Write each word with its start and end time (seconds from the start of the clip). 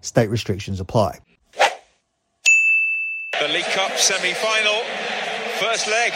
State 0.00 0.30
restrictions 0.30 0.80
apply. 0.80 1.18
The 3.40 3.48
League 3.48 3.70
Cup 3.70 3.96
semi 3.96 4.34
final, 4.34 4.82
first 5.60 5.86
leg, 5.86 6.12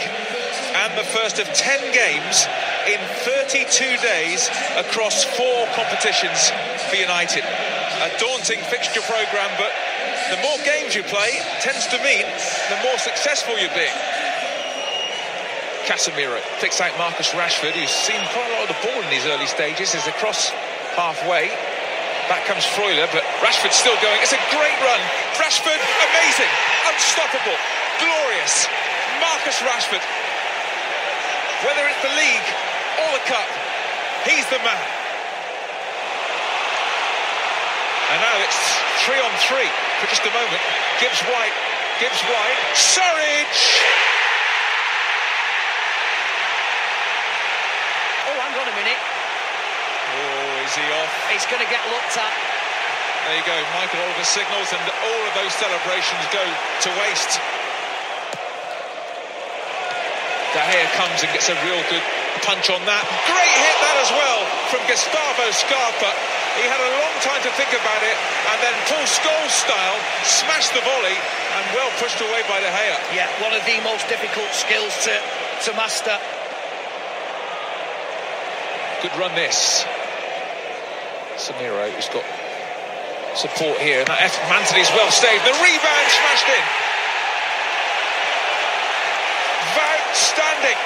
and 0.75 0.97
the 0.97 1.07
first 1.07 1.39
of 1.39 1.47
10 1.47 1.93
games 1.93 2.47
in 2.87 2.99
32 3.23 3.95
days 4.03 4.49
across 4.75 5.23
four 5.23 5.67
competitions 5.75 6.51
for 6.89 6.95
United. 6.95 7.43
A 7.43 8.11
daunting 8.19 8.59
fixture 8.67 9.01
programme, 9.07 9.55
but 9.57 9.71
the 10.31 10.41
more 10.41 10.57
games 10.65 10.95
you 10.95 11.03
play 11.03 11.39
tends 11.61 11.87
to 11.87 11.97
mean 12.03 12.25
the 12.69 12.79
more 12.83 12.97
successful 12.97 13.57
you 13.57 13.69
be. 13.69 13.87
Casemiro 15.85 16.39
picks 16.59 16.79
out 16.81 16.97
Marcus 16.97 17.31
Rashford, 17.31 17.71
who's 17.71 17.89
seen 17.89 18.19
quite 18.31 18.47
a 18.47 18.53
lot 18.59 18.69
of 18.69 18.75
the 18.75 18.87
ball 18.87 19.01
in 19.03 19.09
these 19.09 19.25
early 19.25 19.47
stages, 19.47 19.93
is 19.95 20.07
across 20.07 20.49
halfway. 20.95 21.51
Back 22.31 22.47
comes 22.47 22.63
Freuler, 22.63 23.07
but 23.11 23.23
Rashford's 23.43 23.75
still 23.75 23.99
going. 23.99 24.15
It's 24.23 24.31
a 24.31 24.43
great 24.49 24.77
run. 24.79 25.01
Rashford, 25.35 25.75
amazing, 25.75 26.51
unstoppable, 26.87 27.57
glorious. 27.99 28.67
Marcus 29.19 29.59
Rashford. 29.59 30.03
Whether 31.67 31.83
it's 31.87 32.01
the 32.03 32.13
league 32.15 32.47
or 32.99 33.09
the 33.11 33.23
cup, 33.27 33.47
he's 34.27 34.47
the 34.47 34.59
man. 34.63 34.87
And 38.11 38.19
now 38.23 38.35
it's 38.43 38.59
three 39.03 39.19
on 39.19 39.31
three 39.47 39.69
for 39.99 40.07
just 40.07 40.23
a 40.23 40.31
moment. 40.31 40.63
Gibbs 40.99 41.21
White, 41.27 41.55
Gibbs 41.99 42.21
White, 42.29 42.59
Surridge. 42.75 43.63
Oh, 48.27 48.37
hang 48.37 48.55
on 48.59 48.67
a 48.67 48.75
minute. 48.79 49.01
He 50.73 50.85
off? 50.97 51.11
He's 51.29 51.45
going 51.45 51.61
to 51.61 51.69
get 51.69 51.81
looked 51.93 52.17
at. 52.17 52.33
There 53.29 53.37
you 53.37 53.45
go. 53.45 53.55
Michael 53.77 54.01
Oliver 54.03 54.25
signals, 54.25 54.73
and 54.73 54.83
all 54.83 55.21
of 55.29 55.33
those 55.37 55.53
celebrations 55.55 56.21
go 56.33 56.43
to 56.43 56.89
waste. 56.99 57.39
De 60.53 60.61
Gea 60.61 60.85
comes 60.97 61.23
and 61.23 61.31
gets 61.33 61.49
a 61.49 61.57
real 61.65 61.81
good 61.89 62.03
punch 62.45 62.69
on 62.69 62.81
that. 62.85 63.03
Great 63.25 63.53
hit 63.53 63.77
that 63.79 63.97
as 64.01 64.11
well 64.13 64.41
from 64.69 64.81
Gustavo 64.85 65.45
Scarpa. 65.49 66.11
He 66.59 66.65
had 66.69 66.77
a 66.77 66.91
long 67.01 67.15
time 67.25 67.41
to 67.41 67.51
think 67.57 67.73
about 67.73 68.01
it, 68.05 68.17
and 68.53 68.57
then 68.61 68.75
Paul 68.85 69.05
Scholes 69.09 69.53
style 69.53 69.97
smashed 70.21 70.73
the 70.77 70.83
volley 70.85 71.17
and 71.17 71.63
well 71.73 71.89
pushed 71.97 72.21
away 72.21 72.45
by 72.45 72.61
De 72.61 72.69
Gea. 72.69 72.97
Yeah, 73.17 73.29
one 73.41 73.53
of 73.53 73.65
the 73.65 73.77
most 73.81 74.05
difficult 74.09 74.51
skills 74.53 74.93
to, 75.05 75.13
to 75.65 75.77
master. 75.77 76.17
Good 79.01 79.15
run 79.17 79.33
this. 79.33 79.85
Samiro, 81.43 81.91
who's 81.91 82.07
got 82.07 82.23
support 83.35 83.75
here. 83.83 83.99
And 83.99 84.07
that 84.07 84.31
Antony's 84.47 84.87
well 84.95 85.11
saved. 85.11 85.43
The 85.43 85.51
rebound 85.59 86.07
smashed 86.07 86.47
in. 86.47 86.63
Outstanding. 89.75 90.79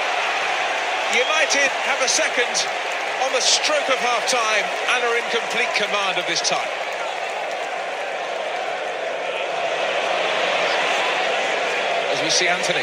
United 1.14 1.70
have 1.86 2.02
a 2.02 2.10
second 2.10 2.50
on 3.22 3.30
the 3.38 3.44
stroke 3.44 3.86
of 3.86 4.02
half 4.02 4.26
time 4.26 4.66
and 4.98 5.06
are 5.06 5.14
in 5.14 5.22
complete 5.30 5.70
command 5.78 6.18
of 6.18 6.26
this 6.26 6.42
time. 6.42 6.66
As 12.10 12.18
we 12.18 12.30
see 12.34 12.50
Antony. 12.50 12.82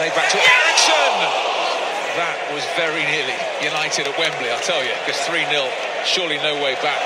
Played 0.00 0.16
back 0.16 0.32
to 0.32 0.40
Eriksen. 0.40 1.69
That 2.18 2.34
was 2.50 2.66
very 2.74 3.06
nearly 3.06 3.38
United 3.62 4.10
at 4.10 4.14
Wembley, 4.18 4.50
I'll 4.50 4.66
tell 4.66 4.82
you, 4.82 4.90
because 5.06 5.20
3 5.30 5.46
0, 5.46 5.70
surely 6.02 6.42
no 6.42 6.58
way 6.58 6.74
back. 6.82 6.98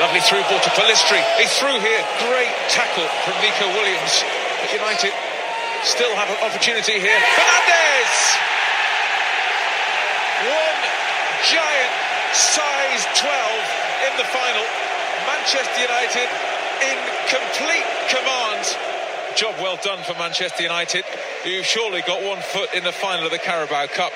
Lovely 0.00 0.20
through 0.20 0.44
ball 0.52 0.60
to 0.60 0.72
Pellistri. 0.76 1.20
He 1.40 1.48
threw 1.48 1.72
here. 1.80 2.02
Great 2.28 2.52
tackle 2.68 3.08
from 3.24 3.36
Neco 3.40 3.64
Williams. 3.72 4.24
But 4.60 4.72
United 4.72 5.12
still 5.84 6.12
have 6.16 6.28
an 6.28 6.36
opportunity 6.44 7.00
here. 7.00 7.20
Fernandes! 7.32 8.16
One 10.52 10.80
giant 11.48 11.92
size 12.36 13.02
12 13.16 14.08
in 14.08 14.12
the 14.20 14.28
final. 14.28 14.64
Manchester 15.24 15.80
United 15.80 16.28
in 16.84 16.96
complete 17.32 17.88
command. 18.12 18.95
Job 19.36 19.54
well 19.60 19.78
done 19.82 20.02
for 20.02 20.14
Manchester 20.14 20.62
United, 20.62 21.04
who've 21.44 21.64
surely 21.64 22.00
got 22.06 22.22
one 22.22 22.40
foot 22.40 22.72
in 22.74 22.84
the 22.84 22.92
final 22.92 23.26
of 23.26 23.30
the 23.30 23.38
Carabao 23.38 23.86
Cup. 23.88 24.10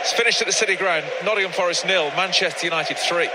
It's 0.00 0.12
finished 0.12 0.40
at 0.40 0.48
the 0.48 0.52
City 0.52 0.74
Ground. 0.74 1.04
Nottingham 1.24 1.52
Forest 1.52 1.86
nil, 1.86 2.10
Manchester 2.16 2.66
United 2.66 2.98
three. 2.98 3.28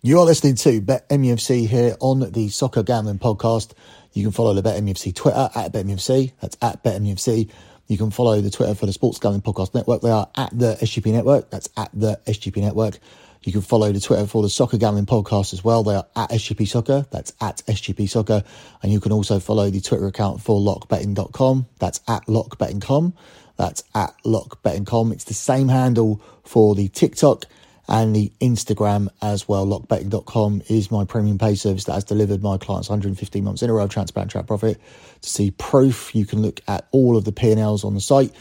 You 0.00 0.18
are 0.20 0.24
listening 0.24 0.54
to 0.56 0.80
Bet 0.80 1.06
MUFC 1.10 1.66
here 1.66 1.96
on 2.00 2.32
the 2.32 2.48
Soccer 2.48 2.82
Gambling 2.82 3.18
Podcast. 3.18 3.72
You 4.14 4.22
can 4.22 4.32
follow 4.32 4.54
the 4.54 4.62
Bet 4.62 4.82
MUFC 4.82 5.14
Twitter 5.14 5.50
at 5.54 5.70
Bet 5.70 5.84
MUFC. 5.84 6.32
That's 6.40 6.56
at 6.62 6.82
Bet 6.82 7.02
MUFC. 7.02 7.50
You 7.88 7.98
can 7.98 8.10
follow 8.10 8.40
the 8.40 8.50
Twitter 8.50 8.74
for 8.74 8.86
the 8.86 8.94
Sports 8.94 9.18
Gambling 9.18 9.42
Podcast 9.42 9.74
Network. 9.74 10.00
They 10.00 10.10
are 10.10 10.30
at 10.34 10.58
the 10.58 10.76
SGP 10.80 11.12
Network. 11.12 11.50
That's 11.50 11.68
at 11.76 11.90
the 11.92 12.18
SGP 12.26 12.62
Network. 12.62 12.98
You 13.44 13.52
can 13.52 13.60
follow 13.60 13.92
the 13.92 14.00
Twitter 14.00 14.26
for 14.26 14.42
the 14.42 14.48
Soccer 14.48 14.78
Gambling 14.78 15.06
Podcast 15.06 15.52
as 15.52 15.62
well. 15.62 15.82
They 15.82 15.94
are 15.94 16.06
at 16.16 16.30
SGP 16.30 16.66
Soccer. 16.66 17.06
That's 17.10 17.32
at 17.40 17.58
SGP 17.66 18.08
Soccer. 18.08 18.42
And 18.82 18.90
you 18.90 19.00
can 19.00 19.12
also 19.12 19.38
follow 19.38 19.68
the 19.68 19.80
Twitter 19.80 20.06
account 20.06 20.40
for 20.40 20.58
lockbetting.com. 20.58 21.66
That's 21.78 22.00
at 22.08 22.24
lockbetting.com. 22.26 23.14
That's 23.56 23.84
at 23.94 24.14
lockbetting.com. 24.24 25.12
It's 25.12 25.24
the 25.24 25.34
same 25.34 25.68
handle 25.68 26.22
for 26.42 26.74
the 26.74 26.88
TikTok 26.88 27.44
and 27.86 28.16
the 28.16 28.32
Instagram 28.40 29.08
as 29.20 29.46
well. 29.46 29.66
Lockbetting.com 29.66 30.62
is 30.68 30.90
my 30.90 31.04
premium 31.04 31.38
pay 31.38 31.54
service 31.54 31.84
that 31.84 31.92
has 31.92 32.04
delivered 32.04 32.42
my 32.42 32.56
clients 32.56 32.88
115 32.88 33.44
months 33.44 33.62
in 33.62 33.70
a 33.70 33.74
row 33.74 33.84
of 33.84 33.90
transparent 33.90 34.30
track 34.30 34.46
profit. 34.46 34.80
To 35.20 35.28
see 35.28 35.50
proof, 35.50 36.14
you 36.14 36.24
can 36.24 36.40
look 36.40 36.60
at 36.66 36.86
all 36.92 37.16
of 37.16 37.24
the 37.24 37.32
P&Ls 37.32 37.84
on 37.84 37.94
the 37.94 38.00
site. 38.00 38.32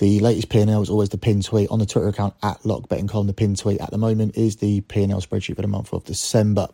The 0.00 0.18
latest 0.20 0.48
P&L 0.48 0.80
is 0.80 0.88
always 0.88 1.10
the 1.10 1.18
pin 1.18 1.42
tweet 1.42 1.68
on 1.68 1.78
the 1.78 1.84
Twitter 1.84 2.08
account 2.08 2.32
at 2.42 2.58
lockbetting.com. 2.62 3.26
The 3.26 3.34
pin 3.34 3.54
tweet 3.54 3.82
at 3.82 3.90
the 3.90 3.98
moment 3.98 4.34
is 4.34 4.56
the 4.56 4.80
P&L 4.80 5.20
spreadsheet 5.20 5.56
for 5.56 5.60
the 5.62 5.68
month 5.68 5.92
of 5.92 6.04
December. 6.04 6.68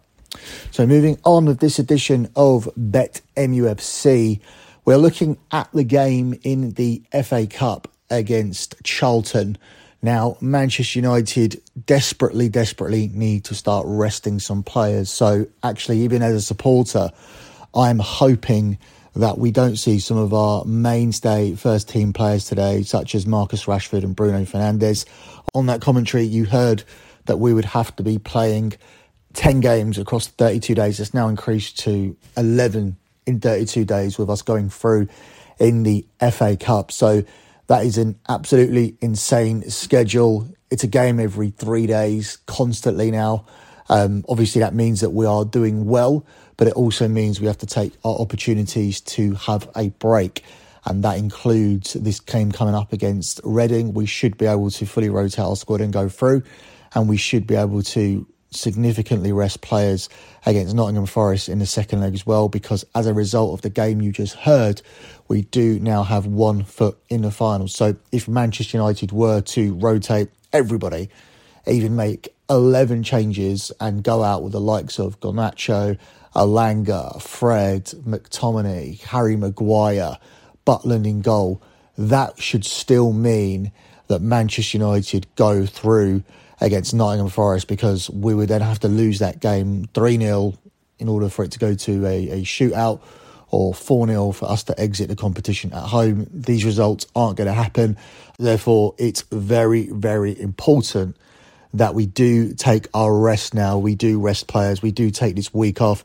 So 0.71 0.87
moving 0.87 1.19
on 1.25 1.45
with 1.45 1.59
this 1.59 1.81
edition 1.81 2.31
of 2.37 2.69
Bet 2.77 3.23
MUFC, 3.37 4.39
we're 4.85 4.97
looking 4.97 5.39
at 5.51 5.69
the 5.73 5.83
game 5.83 6.39
in 6.45 6.75
the 6.75 7.03
FA 7.25 7.49
Cup 7.49 7.89
against 8.11 8.77
Charlton. 8.85 9.59
Now, 10.03 10.37
Manchester 10.41 11.01
United 11.01 11.61
desperately, 11.85 12.49
desperately 12.49 13.11
need 13.13 13.43
to 13.47 13.57
start 13.57 13.87
resting 13.89 14.39
some 14.39 14.63
players. 14.63 15.11
So, 15.11 15.49
actually, 15.65 15.99
even 16.03 16.23
as 16.23 16.35
a 16.35 16.41
supporter, 16.41 17.11
I'm 17.75 17.99
hoping 17.99 18.79
that 19.17 19.39
we 19.39 19.51
don't 19.51 19.77
see 19.77 19.99
some 19.99 20.17
of 20.17 20.33
our 20.35 20.65
mainstay 20.65 21.55
first 21.55 21.89
team 21.89 22.13
players 22.13 22.45
today, 22.45 22.83
such 22.83 23.15
as 23.15 23.27
Marcus 23.27 23.65
Rashford 23.65 24.05
and 24.05 24.15
Bruno 24.15 24.43
Fernandes. 24.45 25.07
On 25.55 25.67
that 25.67 25.81
commentary, 25.81 26.25
you 26.25 26.45
heard 26.45 26.85
that 27.25 27.39
we 27.39 27.53
would 27.53 27.65
have 27.65 27.95
to 27.97 28.03
be 28.03 28.19
playing 28.19 28.75
10 29.35 29.61
games 29.61 29.99
across 29.99 30.29
32 30.29 30.75
days. 30.75 31.01
It's 31.01 31.15
now 31.15 31.29
increased 31.29 31.79
to 31.81 32.17
11 32.37 32.97
in 33.27 33.41
32 33.41 33.85
days 33.85 34.19
with 34.19 34.31
us 34.31 34.43
going 34.43 34.69
through 34.69 35.09
in 35.59 35.83
the 35.83 36.07
FA 36.31 36.57
Cup. 36.57 36.93
So, 36.93 37.25
that 37.69 37.85
is 37.85 37.99
an 37.99 38.19
absolutely 38.29 38.97
insane 39.01 39.69
schedule. 39.71 40.49
It's 40.71 40.85
a 40.85 40.89
game 40.89 41.19
every 41.19 41.51
three 41.51 41.87
days, 41.87 42.39
constantly 42.47 43.11
now. 43.11 43.45
Um, 43.89 44.25
obviously, 44.29 44.61
that 44.61 44.75
means 44.75 45.01
that 45.01 45.11
we 45.11 45.27
are 45.27 45.45
doing 45.45 45.87
well, 45.87 46.25
but 46.57 46.67
it 46.69 46.75
also 46.75 47.09
means 47.09 47.41
we 47.41 47.47
have 47.47 47.59
to 47.59 47.67
take 47.67 47.93
our 48.05 48.17
opportunities 48.19 49.01
to 49.03 49.35
have 49.35 49.69
a 49.77 49.91
break. 49.91 50.43
And 50.85 51.03
that 51.03 51.19
includes 51.19 51.95
this 51.95 52.21
game 52.21 52.53
coming 52.53 52.75
up 52.75 52.93
against 52.93 53.41
Reading. 53.43 53.93
We 53.93 54.07
should 54.07 54.39
be 54.39 54.47
able 54.47 54.71
to 54.71 54.87
fully 54.87 55.11
rotate 55.11 55.41
our 55.41 55.57
squad 55.57 55.81
and 55.81 55.93
go 55.93 56.09
through, 56.09 56.45
and 56.95 57.09
we 57.09 57.17
should 57.17 57.47
be 57.47 57.57
able 57.57 57.83
to 57.83 58.27
significantly 58.53 59.33
rest 59.33 59.61
players 59.61 60.09
against 60.47 60.75
Nottingham 60.75 61.07
Forest 61.07 61.49
in 61.49 61.59
the 61.59 61.67
second 61.67 62.01
leg 62.01 62.15
as 62.15 62.25
well, 62.25 62.49
because 62.49 62.85
as 62.95 63.07
a 63.07 63.13
result 63.13 63.55
of 63.55 63.63
the 63.63 63.71
game 63.71 64.01
you 64.01 64.13
just 64.13 64.35
heard, 64.35 64.81
we 65.29 65.43
do 65.43 65.81
now 65.81 66.05
have 66.05 66.27
one 66.27 66.63
foot 66.63 66.97
in 67.09 67.23
the 67.23 67.31
final. 67.31 67.69
So 67.69 67.97
if 68.13 68.29
Manchester 68.29 68.79
United 68.79 69.13
were 69.13 69.41
to 69.41 69.75
rotate 69.75 70.29
everybody, 70.53 71.11
even 71.67 71.97
make 71.97 72.29
11 72.49 73.03
changes 73.03 73.73
and 73.81 74.05
go 74.05 74.23
out 74.23 74.43
with 74.43 74.53
the 74.53 74.61
likes 74.61 75.01
of 75.01 75.19
Garnacho, 75.21 75.99
Elanga, 76.37 77.21
Fred, 77.23 77.87
McTominay, 78.07 79.01
Harry 79.05 79.37
Maguire, 79.37 80.19
Butland 80.67 81.07
in 81.07 81.23
goal, 81.23 81.63
that 81.97 82.39
should 82.39 82.65
still 82.65 83.13
mean 83.13 83.73
that 84.09 84.21
Manchester 84.21 84.77
United 84.77 85.27
go 85.37 85.65
through 85.65 86.23
against 86.61 86.93
Nottingham 86.95 87.31
Forest 87.31 87.69
because 87.69 88.11
we 88.11 88.35
would 88.35 88.51
then 88.51 88.61
have 88.61 88.79
to 88.81 88.89
lose 88.89 89.19
that 89.19 89.41
game 89.41 89.89
3 89.95 90.19
0 90.19 90.55
in 90.99 91.09
order 91.09 91.31
for 91.31 91.43
it 91.45 91.53
to 91.53 91.59
go 91.59 91.75
to 91.75 92.07
a, 92.07 92.29
a 92.31 92.43
shootout 92.43 93.01
or 93.51 93.73
4 93.73 94.07
0 94.07 94.33
for 94.33 94.51
us 94.51 94.63
to 94.65 94.79
exit 94.79 95.09
the 95.09 95.17
competition 95.17 95.73
at 95.73 95.85
home. 95.85 96.27
These 96.31 96.67
results 96.67 97.07
aren't 97.17 97.39
going 97.39 97.49
to 97.49 97.55
happen. 97.55 97.97
Therefore, 98.39 98.95
it's 98.99 99.23
very, 99.33 99.89
very 99.89 100.39
important 100.39 101.17
that 101.75 101.95
we 101.95 102.07
do 102.07 102.55
take 102.55 102.89
our 102.95 103.17
rest 103.17 103.55
now. 103.55 103.79
We 103.79 103.95
do 103.95 104.21
rest 104.21 104.47
players. 104.47 104.83
We 104.83 104.93
do 104.93 105.11
take 105.11 105.37
this 105.37 105.53
week 105.53 105.81
off, 105.81 106.05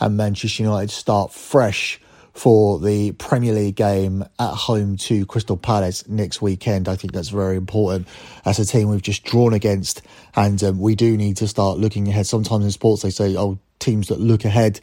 and 0.00 0.16
Manchester 0.16 0.62
United 0.62 0.90
start 0.90 1.32
fresh 1.32 2.00
for 2.34 2.80
the 2.80 3.12
Premier 3.12 3.52
League 3.52 3.76
game 3.76 4.24
at 4.38 4.52
home 4.52 4.96
to 4.96 5.24
Crystal 5.24 5.56
Palace 5.56 6.06
next 6.08 6.42
weekend. 6.42 6.88
I 6.88 6.96
think 6.96 7.12
that's 7.12 7.28
very 7.28 7.56
important. 7.56 8.08
As 8.44 8.58
a 8.58 8.64
team 8.64 8.88
we've 8.88 9.02
just 9.02 9.24
drawn 9.24 9.54
against, 9.54 10.02
and 10.34 10.62
um, 10.64 10.78
we 10.80 10.96
do 10.96 11.16
need 11.16 11.36
to 11.38 11.48
start 11.48 11.78
looking 11.78 12.08
ahead. 12.08 12.26
Sometimes 12.26 12.64
in 12.64 12.70
sports 12.72 13.02
they 13.02 13.10
say, 13.10 13.36
"Oh, 13.36 13.58
teams 13.78 14.08
that 14.08 14.20
look 14.20 14.44
ahead." 14.44 14.80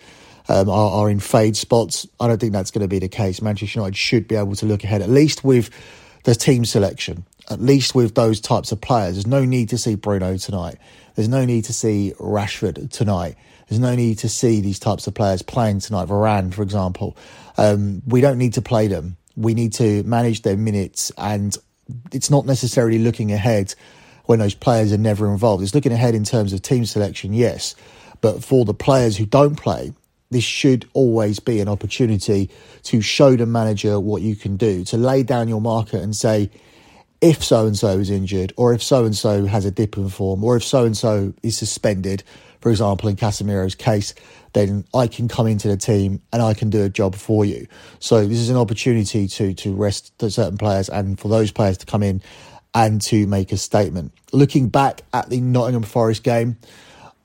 Um, 0.50 0.70
are, 0.70 0.92
are 1.04 1.10
in 1.10 1.20
fade 1.20 1.56
spots. 1.56 2.08
I 2.20 2.28
don't 2.28 2.42
think 2.42 2.52
that's 2.52 2.72
going 2.72 2.82
to 2.82 2.88
be 2.88 2.98
the 2.98 3.08
case. 3.08 3.44
Manchester 3.44 3.80
United 3.80 3.96
should 3.96 4.28
be 4.28 4.36
able 4.36 4.56
to 4.56 4.66
look 4.66 4.84
ahead, 4.84 5.04
at 5.04 5.10
least 5.10 5.44
with 5.44 5.70
the 6.24 6.34
team 6.34 6.66
selection 6.66 7.26
at 7.50 7.62
least 7.62 7.96
with 7.96 8.16
those 8.16 8.40
types 8.40 8.72
of 8.72 8.82
players. 8.82 9.16
There's 9.16 9.28
no 9.28 9.46
need 9.46 9.70
to 9.70 9.78
see 9.78 9.96
Bruno 9.96 10.38
tonight. 10.38 10.78
There's 11.16 11.30
no 11.30 11.46
need 11.46 11.66
to 11.66 11.74
see 11.74 12.14
Rashford 12.20 12.92
tonight. 12.92 13.36
There's 13.68 13.80
no 13.80 13.96
need 13.96 14.20
to 14.20 14.30
see 14.30 14.62
these 14.62 14.80
types 14.80 15.08
of 15.08 15.14
players 15.14 15.42
playing 15.42 15.80
tonight. 15.80 16.08
Varane, 16.08 16.54
for 16.54 16.62
example. 16.62 17.18
Um, 17.58 18.02
we 18.06 18.22
don't 18.22 18.38
need 18.38 18.54
to 18.54 18.62
play 18.62 18.88
them. 18.88 19.18
We 19.36 19.54
need 19.54 19.74
to 19.74 20.04
manage 20.04 20.42
their 20.42 20.58
minutes, 20.58 21.12
and 21.18 21.56
it's 22.12 22.30
not 22.30 22.46
necessarily 22.46 23.00
looking 23.00 23.32
ahead 23.32 23.74
when 24.26 24.40
those 24.40 24.54
players 24.54 24.92
are 24.94 24.98
never 24.98 25.32
involved. 25.32 25.64
It's 25.64 25.74
looking 25.74 25.94
ahead 25.94 26.16
in 26.16 26.24
terms 26.24 26.54
of 26.54 26.62
team 26.62 26.86
selection, 26.86 27.34
yes, 27.34 27.76
but 28.20 28.44
for 28.44 28.66
the 28.66 28.74
players 28.74 29.18
who 29.18 29.26
don't 29.26 29.56
play, 29.56 29.94
this 30.30 30.44
should 30.44 30.88
always 30.94 31.40
be 31.40 31.60
an 31.60 31.68
opportunity 31.68 32.50
to 32.84 33.02
show 33.02 33.36
the 33.36 33.46
manager 33.46 34.00
what 34.00 34.22
you 34.22 34.36
can 34.36 34.58
do, 34.58 34.84
to 34.86 34.98
lay 34.98 35.24
down 35.24 35.48
your 35.48 35.62
market 35.62 36.02
and 36.02 36.16
say, 36.16 36.50
if 37.22 37.44
so 37.44 37.68
and 37.68 37.78
so 37.78 38.00
is 38.00 38.10
injured, 38.10 38.54
or 38.58 38.74
if 38.74 38.82
so 38.82 39.06
and 39.06 39.16
so 39.16 39.46
has 39.46 39.66
a 39.66 39.72
dip 39.72 39.96
in 39.98 40.10
form, 40.10 40.44
or 40.44 40.58
if 40.58 40.64
so 40.64 40.86
and 40.86 40.98
so 40.98 41.34
is 41.44 41.56
suspended, 41.56 42.24
for 42.62 42.70
example, 42.70 43.10
in 43.10 43.16
Casemiro's 43.16 43.76
case, 43.76 44.14
then 44.54 44.86
I 44.94 45.08
can 45.08 45.28
come 45.28 45.48
into 45.48 45.68
the 45.68 45.78
team 45.78 46.22
and 46.32 46.42
I 46.42 46.54
can 46.54 46.70
do 46.70 46.84
a 46.84 46.90
job 46.90 47.16
for 47.16 47.46
you. 47.46 47.68
So 48.00 48.26
this 48.26 48.38
is 48.38 48.50
an 48.50 48.58
opportunity 48.58 49.28
to 49.28 49.54
to 49.54 49.74
rest 49.74 50.14
certain 50.20 50.58
players 50.58 50.90
and 50.90 51.20
for 51.20 51.28
those 51.28 51.52
players 51.52 51.78
to 51.80 51.86
come 51.86 52.04
in 52.04 52.22
and 52.74 53.02
to 53.02 53.28
make 53.28 53.52
a 53.52 53.58
statement. 53.58 54.14
Looking 54.32 54.70
back 54.70 55.02
at 55.14 55.30
the 55.30 55.42
Nottingham 55.42 55.84
Forest 55.84 56.24
game, 56.24 56.58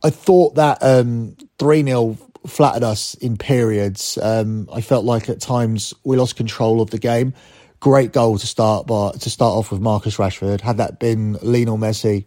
I 0.02 0.10
thought 0.10 0.54
that 0.56 0.78
um, 0.82 1.36
3 1.58 1.84
0 1.84 2.18
flattered 2.46 2.84
us 2.84 3.14
in 3.14 3.36
periods. 3.36 4.18
Um, 4.22 4.68
I 4.72 4.80
felt 4.80 5.04
like 5.04 5.28
at 5.28 5.40
times 5.40 5.94
we 6.04 6.16
lost 6.16 6.36
control 6.36 6.80
of 6.80 6.90
the 6.90 6.98
game. 6.98 7.34
Great 7.80 8.12
goal 8.12 8.38
to 8.38 8.46
start 8.46 8.86
by 8.86 9.12
to 9.12 9.30
start 9.30 9.54
off 9.54 9.70
with 9.70 9.80
Marcus 9.80 10.16
Rashford. 10.16 10.60
Had 10.60 10.78
that 10.78 10.98
been 10.98 11.34
Lionel 11.42 11.78
Messi, 11.78 12.24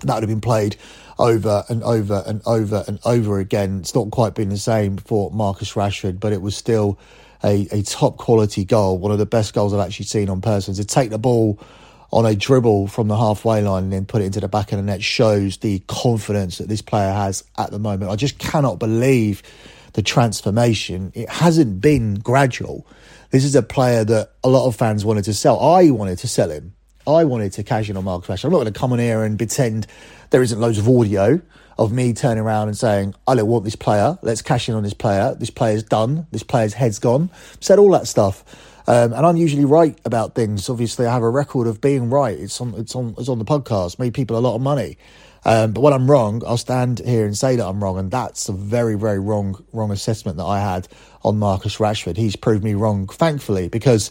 that 0.00 0.14
would 0.14 0.22
have 0.22 0.30
been 0.30 0.40
played 0.40 0.76
over 1.18 1.64
and 1.68 1.82
over 1.82 2.22
and 2.26 2.40
over 2.46 2.84
and 2.88 2.98
over 3.04 3.38
again. 3.38 3.80
It's 3.80 3.94
not 3.94 4.10
quite 4.10 4.34
been 4.34 4.48
the 4.48 4.56
same 4.56 4.96
for 4.96 5.30
Marcus 5.30 5.74
Rashford, 5.74 6.20
but 6.20 6.32
it 6.32 6.40
was 6.40 6.56
still 6.56 6.98
a, 7.44 7.68
a 7.70 7.82
top 7.82 8.16
quality 8.16 8.64
goal, 8.64 8.98
one 8.98 9.12
of 9.12 9.18
the 9.18 9.26
best 9.26 9.52
goals 9.54 9.74
I've 9.74 9.80
actually 9.80 10.06
seen 10.06 10.28
on 10.28 10.40
person. 10.40 10.74
To 10.74 10.84
take 10.84 11.10
the 11.10 11.18
ball 11.18 11.60
on 12.12 12.26
a 12.26 12.34
dribble 12.34 12.88
from 12.88 13.08
the 13.08 13.16
halfway 13.16 13.62
line 13.62 13.84
and 13.84 13.92
then 13.92 14.04
put 14.04 14.22
it 14.22 14.26
into 14.26 14.40
the 14.40 14.48
back 14.48 14.72
of 14.72 14.78
the 14.78 14.82
net 14.82 15.02
shows 15.02 15.58
the 15.58 15.80
confidence 15.86 16.58
that 16.58 16.68
this 16.68 16.82
player 16.82 17.12
has 17.12 17.42
at 17.58 17.70
the 17.70 17.78
moment. 17.78 18.10
I 18.10 18.16
just 18.16 18.38
cannot 18.38 18.78
believe 18.78 19.42
the 19.94 20.02
transformation. 20.02 21.12
It 21.14 21.28
hasn't 21.28 21.80
been 21.80 22.16
gradual. 22.16 22.86
This 23.32 23.44
is 23.44 23.54
a 23.54 23.62
player 23.62 24.04
that 24.04 24.32
a 24.44 24.48
lot 24.50 24.66
of 24.66 24.76
fans 24.76 25.06
wanted 25.06 25.24
to 25.24 25.32
sell. 25.32 25.58
I 25.58 25.88
wanted 25.88 26.18
to 26.18 26.28
sell 26.28 26.50
him. 26.50 26.74
I 27.06 27.24
wanted 27.24 27.52
to 27.52 27.64
cash 27.64 27.88
in 27.88 27.96
on 27.96 28.04
Marcus 28.04 28.28
Rashford. 28.28 28.44
I'm 28.44 28.50
not 28.52 28.58
going 28.58 28.72
to 28.74 28.78
come 28.78 28.92
on 28.92 28.98
here 28.98 29.22
and 29.24 29.38
pretend 29.38 29.86
there 30.28 30.42
isn't 30.42 30.60
loads 30.60 30.76
of 30.76 30.86
audio 30.86 31.40
of 31.78 31.92
me 31.92 32.12
turning 32.12 32.44
around 32.44 32.68
and 32.68 32.76
saying, 32.76 33.14
I 33.26 33.34
don't 33.34 33.46
want 33.46 33.64
this 33.64 33.74
player. 33.74 34.18
Let's 34.20 34.42
cash 34.42 34.68
in 34.68 34.74
on 34.74 34.82
this 34.82 34.92
player. 34.92 35.34
This 35.34 35.48
player's 35.48 35.82
done. 35.82 36.26
This 36.30 36.42
player's 36.42 36.74
head's 36.74 36.98
gone. 36.98 37.30
Said 37.58 37.78
all 37.78 37.90
that 37.92 38.06
stuff. 38.06 38.44
Um, 38.86 39.14
and 39.14 39.24
I'm 39.24 39.38
usually 39.38 39.64
right 39.64 39.98
about 40.04 40.34
things. 40.34 40.68
Obviously, 40.68 41.06
I 41.06 41.14
have 41.14 41.22
a 41.22 41.30
record 41.30 41.66
of 41.66 41.80
being 41.80 42.10
right. 42.10 42.38
It's 42.38 42.60
on, 42.60 42.74
it's 42.74 42.94
on, 42.94 43.14
it's 43.16 43.30
on 43.30 43.38
the 43.38 43.46
podcast. 43.46 43.98
Made 43.98 44.12
people 44.12 44.36
a 44.36 44.40
lot 44.40 44.56
of 44.56 44.60
money. 44.60 44.98
Um, 45.44 45.72
but 45.72 45.80
when 45.80 45.92
I'm 45.92 46.10
wrong, 46.10 46.42
I'll 46.46 46.56
stand 46.56 47.00
here 47.00 47.26
and 47.26 47.36
say 47.36 47.56
that 47.56 47.66
I'm 47.66 47.82
wrong, 47.82 47.98
and 47.98 48.10
that's 48.10 48.48
a 48.48 48.52
very, 48.52 48.96
very 48.96 49.18
wrong, 49.18 49.64
wrong 49.72 49.90
assessment 49.90 50.36
that 50.36 50.44
I 50.44 50.60
had 50.60 50.86
on 51.24 51.38
Marcus 51.38 51.78
Rashford. 51.78 52.16
He's 52.16 52.36
proved 52.36 52.62
me 52.62 52.74
wrong, 52.74 53.06
thankfully, 53.08 53.68
because 53.68 54.10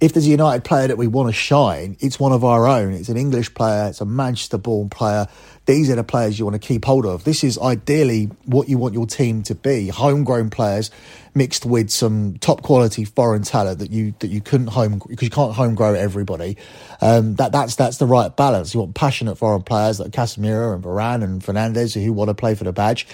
if 0.00 0.12
there's 0.12 0.26
a 0.26 0.30
United 0.30 0.64
player 0.64 0.88
that 0.88 0.98
we 0.98 1.06
want 1.06 1.28
to 1.28 1.32
shine, 1.32 1.96
it's 2.00 2.18
one 2.18 2.32
of 2.32 2.44
our 2.44 2.66
own. 2.66 2.92
It's 2.92 3.08
an 3.08 3.16
English 3.16 3.54
player, 3.54 3.88
it's 3.88 4.00
a 4.00 4.04
Manchester 4.04 4.58
born 4.58 4.90
player. 4.90 5.26
These 5.66 5.88
are 5.88 5.94
the 5.94 6.04
players 6.04 6.38
you 6.38 6.44
want 6.44 6.60
to 6.60 6.66
keep 6.66 6.84
hold 6.84 7.06
of. 7.06 7.24
This 7.24 7.42
is 7.42 7.58
ideally 7.58 8.26
what 8.44 8.68
you 8.68 8.76
want 8.76 8.92
your 8.92 9.06
team 9.06 9.42
to 9.44 9.54
be 9.54 9.88
homegrown 9.88 10.50
players 10.50 10.90
mixed 11.34 11.64
with 11.64 11.90
some 11.90 12.36
top 12.38 12.62
quality 12.62 13.04
foreign 13.04 13.42
talent 13.42 13.78
that 13.78 13.90
you 13.90 14.14
that 14.18 14.28
you 14.28 14.40
couldn't 14.40 14.68
home 14.68 15.00
because 15.08 15.22
you 15.22 15.30
can't 15.30 15.54
home 15.54 15.74
grow 15.74 15.94
everybody. 15.94 16.58
Um, 17.00 17.36
that 17.36 17.52
that's 17.52 17.76
that's 17.76 17.96
the 17.96 18.06
right 18.06 18.34
balance. 18.36 18.74
You 18.74 18.80
want 18.80 18.94
passionate 18.94 19.36
foreign 19.36 19.62
players 19.62 20.00
like 20.00 20.10
Casemiro 20.10 20.74
and 20.74 20.84
Varane 20.84 21.24
and 21.24 21.42
Fernandes 21.42 22.00
who 22.00 22.12
want 22.12 22.28
to 22.28 22.34
play 22.34 22.54
for 22.54 22.64
the 22.64 22.72
badge. 22.72 23.06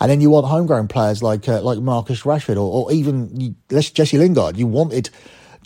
And 0.00 0.10
then 0.10 0.20
you 0.20 0.30
want 0.30 0.46
homegrown 0.46 0.88
players 0.88 1.22
like 1.22 1.48
uh, 1.48 1.60
like 1.60 1.78
Marcus 1.80 2.22
Rashford 2.22 2.56
or, 2.56 2.84
or 2.84 2.92
even 2.92 3.56
Jesse 3.68 4.16
Lingard. 4.16 4.56
You 4.56 4.66
wanted 4.66 5.10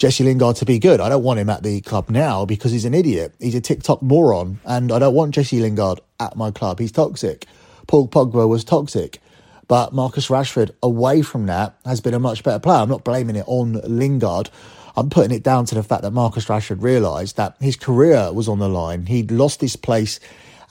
Jesse 0.02 0.24
Lingard 0.24 0.56
to 0.56 0.64
be 0.64 0.80
good. 0.80 1.00
I 1.00 1.08
don't 1.08 1.22
want 1.22 1.38
him 1.38 1.48
at 1.48 1.62
the 1.62 1.80
club 1.80 2.10
now 2.10 2.44
because 2.44 2.72
he's 2.72 2.84
an 2.84 2.92
idiot. 2.92 3.36
He's 3.38 3.54
a 3.54 3.60
TikTok 3.60 4.02
moron, 4.02 4.58
and 4.64 4.90
I 4.90 4.98
don't 4.98 5.14
want 5.14 5.32
Jesse 5.32 5.60
Lingard 5.60 6.00
at 6.18 6.34
my 6.34 6.50
club. 6.50 6.80
He's 6.80 6.90
toxic. 6.90 7.46
Paul 7.86 8.08
Pogba 8.08 8.48
was 8.48 8.64
toxic. 8.64 9.20
But 9.68 9.92
Marcus 9.92 10.26
Rashford, 10.26 10.72
away 10.82 11.22
from 11.22 11.46
that, 11.46 11.76
has 11.84 12.00
been 12.00 12.14
a 12.14 12.18
much 12.18 12.42
better 12.42 12.58
player. 12.58 12.78
I'm 12.78 12.88
not 12.88 13.04
blaming 13.04 13.36
it 13.36 13.44
on 13.46 13.74
Lingard. 13.74 14.50
I'm 14.96 15.08
putting 15.08 15.30
it 15.30 15.44
down 15.44 15.66
to 15.66 15.76
the 15.76 15.84
fact 15.84 16.02
that 16.02 16.10
Marcus 16.10 16.46
Rashford 16.46 16.82
realised 16.82 17.36
that 17.36 17.54
his 17.60 17.76
career 17.76 18.32
was 18.32 18.48
on 18.48 18.58
the 18.58 18.68
line. 18.68 19.06
He'd 19.06 19.30
lost 19.30 19.60
his 19.60 19.76
place 19.76 20.18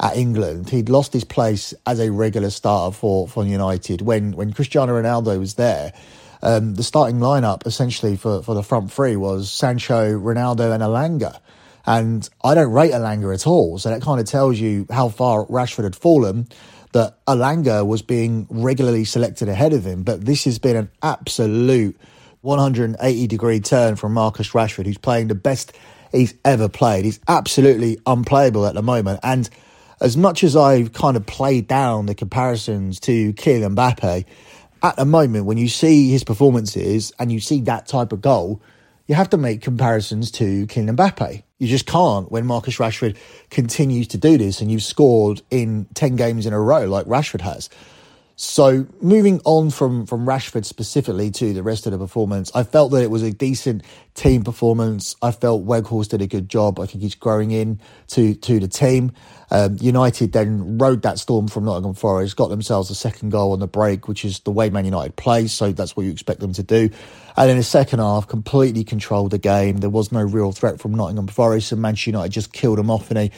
at 0.02 0.18
England. 0.18 0.72
He'd 0.72 0.90
lost 0.90 1.14
his 1.14 1.24
place 1.24 1.74
as 1.88 2.02
a 2.02 2.12
regular 2.12 2.50
starter 2.50 2.94
for, 2.94 3.30
for 3.30 3.46
United 3.46 4.02
when, 4.02 4.34
when 4.34 4.52
Cristiano 4.52 5.02
Ronaldo 5.02 5.40
was 5.40 5.54
there 5.54 5.94
um, 6.42 6.76
the 6.76 6.84
starting 6.84 7.20
lineup 7.20 7.66
essentially 7.66 8.16
for, 8.16 8.42
for 8.42 8.56
the 8.56 8.64
front 8.64 8.92
three 8.92 9.16
was 9.16 9.52
Sancho, 9.52 10.18
Ronaldo, 10.18 10.74
and 10.74 10.84
Elanga. 10.84 11.40
And 11.86 12.28
I 12.44 12.54
don't 12.54 12.72
rate 12.72 12.92
Elanga 12.92 13.34
at 13.34 13.48
all. 13.48 13.78
So 13.80 13.90
that 13.90 14.02
kind 14.02 14.20
of 14.20 14.28
tells 14.28 14.60
you 14.60 14.86
how 14.92 15.10
far 15.10 15.46
Rashford 15.46 15.84
had 15.84 15.96
fallen, 15.96 16.48
that 16.94 17.24
Elanga 17.26 17.86
was 17.86 18.02
being 18.02 18.48
regularly 18.50 19.06
selected 19.06 19.50
ahead 19.50 19.74
of 19.74 19.86
him. 19.86 20.04
But 20.04 20.26
this 20.26 20.44
has 20.46 20.60
been 20.60 20.76
an 20.76 20.90
absolute 21.02 22.00
180 22.42 23.28
degree 23.28 23.60
turn 23.60 23.96
from 23.96 24.14
Marcus 24.14 24.50
Rashford, 24.52 24.86
who's 24.86 24.98
playing 24.98 25.28
the 25.28 25.36
best 25.36 25.74
he's 26.12 26.34
ever 26.44 26.68
played. 26.68 27.06
He's 27.06 27.20
absolutely 27.28 28.00
unplayable 28.06 28.66
at 28.66 28.76
the 28.76 28.82
moment. 28.82 29.20
And 29.24 29.50
as 30.02 30.18
much 30.18 30.44
as 30.44 30.56
I've 30.56 30.94
kind 30.94 31.16
of 31.16 31.26
played 31.26 31.68
down 31.68 32.08
the 32.08 32.16
comparisons 32.16 33.00
to 33.02 33.34
Kylian 33.34 33.76
Mbappe, 33.76 34.26
at 34.84 34.96
the 34.96 35.06
moment, 35.06 35.46
when 35.46 35.58
you 35.58 35.68
see 35.68 36.10
his 36.10 36.24
performances 36.24 37.14
and 37.20 37.32
you 37.32 37.40
see 37.40 37.62
that 37.62 37.88
type 37.88 38.12
of 38.12 38.22
goal, 38.22 38.62
you 39.08 39.16
have 39.16 39.30
to 39.32 39.38
make 39.38 39.62
comparisons 39.62 40.32
to 40.32 40.66
Kylian 40.68 40.96
Mbappe. 40.96 41.44
You 41.58 41.68
just 41.68 41.86
can't 41.86 42.32
when 42.32 42.46
Marcus 42.46 42.78
Rashford 42.78 43.18
continues 43.50 44.08
to 44.10 44.18
do 44.18 44.38
this 44.38 44.62
and 44.62 44.72
you've 44.72 44.84
scored 44.84 45.42
in 45.52 45.86
10 45.94 46.16
games 46.16 46.46
in 46.46 46.54
a 46.54 46.60
row 46.60 46.86
like 46.86 47.06
Rashford 47.06 47.42
has. 47.42 47.70
So 48.36 48.88
moving 49.02 49.40
on 49.46 49.70
from 49.70 50.06
from 50.08 50.26
Rashford 50.26 50.66
specifically 50.66 51.30
to 51.32 51.54
the 51.54 51.62
rest 51.62 51.86
of 51.86 51.92
the 51.92 52.00
performance, 52.00 52.52
I 52.56 52.64
felt 52.64 52.92
that 52.92 53.04
it 53.04 53.12
was 53.12 53.22
a 53.22 53.32
decent 53.32 53.84
team 54.16 54.44
performance. 54.44 55.16
I 55.22 55.32
felt 55.32 55.66
Weghorst 55.66 56.10
did 56.10 56.22
a 56.22 56.28
good 56.28 56.50
job. 56.50 56.80
I 56.80 56.88
think 56.88 57.04
he's 57.04 57.14
growing 57.14 57.52
in 57.52 57.80
to 58.08 58.34
to 58.34 58.60
the 58.60 58.68
team. 58.68 59.12
Um, 59.52 59.78
United 59.82 60.32
then 60.32 60.78
rode 60.78 61.02
that 61.04 61.20
storm 61.20 61.50
from 61.50 61.66
Nottingham 61.66 61.94
Forest, 61.94 62.36
got 62.36 62.48
themselves 62.48 62.90
a 62.90 62.96
second 62.96 63.30
goal 63.30 63.52
on 63.52 63.60
the 63.60 63.68
break, 63.68 64.08
which 64.08 64.26
is 64.26 64.40
the 64.40 64.52
way 64.52 64.70
Man 64.70 64.86
United 64.86 65.16
plays. 65.18 65.52
So 65.52 65.72
that's 65.72 65.96
what 65.96 66.06
you 66.06 66.12
expect 66.12 66.40
them 66.40 66.54
to 66.54 66.64
do. 66.64 66.90
And 67.38 67.52
in 67.52 67.58
the 67.58 67.64
second 67.64 68.00
half, 68.00 68.28
completely 68.28 68.84
controlled 68.84 69.32
the 69.32 69.38
game. 69.38 69.78
There 69.78 69.90
was 69.90 70.12
no 70.12 70.22
real 70.22 70.52
threat 70.52 70.80
from 70.80 70.94
Nottingham 70.96 71.28
Forest, 71.28 71.74
and 71.74 71.82
Manchester 71.82 72.12
United 72.12 72.32
just 72.32 72.54
killed 72.54 72.78
them 72.78 72.90
off 72.90 73.12
in 73.12 73.18
a 73.18 73.32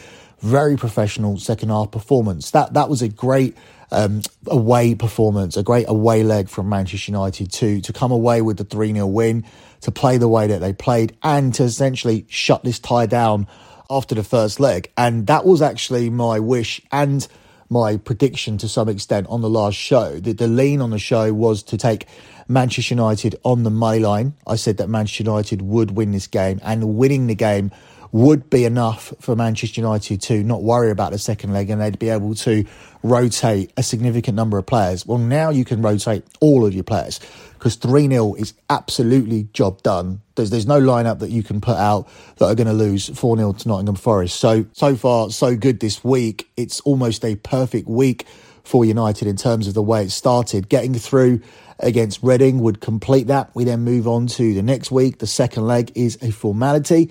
very 0.43 0.75
professional 0.75 1.37
second 1.37 1.69
half 1.69 1.89
performance. 1.89 2.51
That 2.51 2.73
that 2.73 2.89
was 2.89 3.01
a 3.01 3.07
great 3.07 3.55
um, 3.91 4.21
away 4.47 4.93
performance, 4.93 5.55
a 5.55 5.63
great 5.63 5.85
away 5.87 6.23
leg 6.23 6.49
from 6.49 6.67
Manchester 6.67 7.11
United 7.11 7.51
to 7.53 7.81
to 7.81 7.93
come 7.93 8.11
away 8.11 8.41
with 8.41 8.57
the 8.57 8.65
3 8.65 8.93
0 8.93 9.07
win, 9.07 9.45
to 9.81 9.91
play 9.91 10.17
the 10.17 10.27
way 10.27 10.47
that 10.47 10.59
they 10.59 10.73
played, 10.73 11.15
and 11.23 11.53
to 11.55 11.63
essentially 11.63 12.25
shut 12.27 12.63
this 12.63 12.77
tie 12.77 13.05
down 13.05 13.47
after 13.89 14.15
the 14.15 14.23
first 14.23 14.59
leg. 14.59 14.91
And 14.97 15.27
that 15.27 15.45
was 15.45 15.61
actually 15.61 16.09
my 16.09 16.39
wish 16.39 16.81
and 16.91 17.25
my 17.69 17.97
prediction 17.97 18.57
to 18.59 18.67
some 18.67 18.89
extent 18.89 19.25
on 19.29 19.41
the 19.41 19.49
last 19.49 19.77
show. 19.77 20.19
The, 20.19 20.33
the 20.33 20.47
lean 20.47 20.81
on 20.81 20.89
the 20.89 20.99
show 20.99 21.33
was 21.33 21.63
to 21.63 21.77
take 21.77 22.05
Manchester 22.47 22.95
United 22.95 23.35
on 23.43 23.63
the 23.63 23.71
money 23.71 23.99
line. 23.99 24.33
I 24.45 24.57
said 24.57 24.77
that 24.77 24.89
Manchester 24.89 25.23
United 25.23 25.61
would 25.61 25.91
win 25.91 26.11
this 26.11 26.27
game, 26.27 26.59
and 26.63 26.95
winning 26.95 27.27
the 27.27 27.35
game 27.35 27.71
would 28.13 28.47
be 28.51 28.63
enough 28.63 29.11
for 29.19 29.35
Manchester 29.35 29.81
United 29.81 30.21
to 30.21 30.43
not 30.43 30.61
worry 30.61 30.91
about 30.91 31.11
the 31.11 31.17
second 31.17 31.51
leg 31.51 31.71
and 31.71 31.81
they'd 31.81 31.97
be 31.97 32.09
able 32.09 32.35
to 32.35 32.63
rotate 33.01 33.73
a 33.75 33.81
significant 33.81 34.35
number 34.35 34.59
of 34.59 34.67
players. 34.67 35.03
Well, 35.03 35.17
now 35.17 35.49
you 35.49 35.65
can 35.65 35.81
rotate 35.81 36.23
all 36.39 36.63
of 36.63 36.75
your 36.75 36.83
players 36.83 37.19
because 37.53 37.75
3 37.75 38.07
0 38.07 38.35
is 38.35 38.53
absolutely 38.69 39.47
job 39.51 39.81
done. 39.81 40.21
There's, 40.35 40.51
there's 40.51 40.67
no 40.67 40.79
lineup 40.79 41.19
that 41.19 41.31
you 41.31 41.41
can 41.41 41.59
put 41.59 41.75
out 41.75 42.07
that 42.37 42.45
are 42.45 42.53
going 42.53 42.67
to 42.67 42.73
lose 42.73 43.09
4 43.09 43.35
0 43.35 43.53
to 43.53 43.67
Nottingham 43.67 43.95
Forest. 43.95 44.39
So, 44.39 44.67
so 44.73 44.95
far, 44.95 45.31
so 45.31 45.55
good 45.55 45.79
this 45.79 46.03
week. 46.03 46.47
It's 46.55 46.81
almost 46.81 47.25
a 47.25 47.35
perfect 47.37 47.87
week 47.87 48.27
for 48.63 48.85
United 48.85 49.27
in 49.27 49.37
terms 49.37 49.67
of 49.67 49.73
the 49.73 49.81
way 49.81 50.03
it 50.03 50.11
started. 50.11 50.69
Getting 50.69 50.93
through 50.93 51.41
against 51.79 52.21
Reading 52.21 52.59
would 52.59 52.79
complete 52.79 53.25
that. 53.25 53.49
We 53.55 53.63
then 53.63 53.81
move 53.81 54.07
on 54.07 54.27
to 54.27 54.53
the 54.53 54.61
next 54.61 54.91
week. 54.91 55.17
The 55.17 55.27
second 55.27 55.65
leg 55.65 55.91
is 55.95 56.19
a 56.21 56.29
formality 56.29 57.09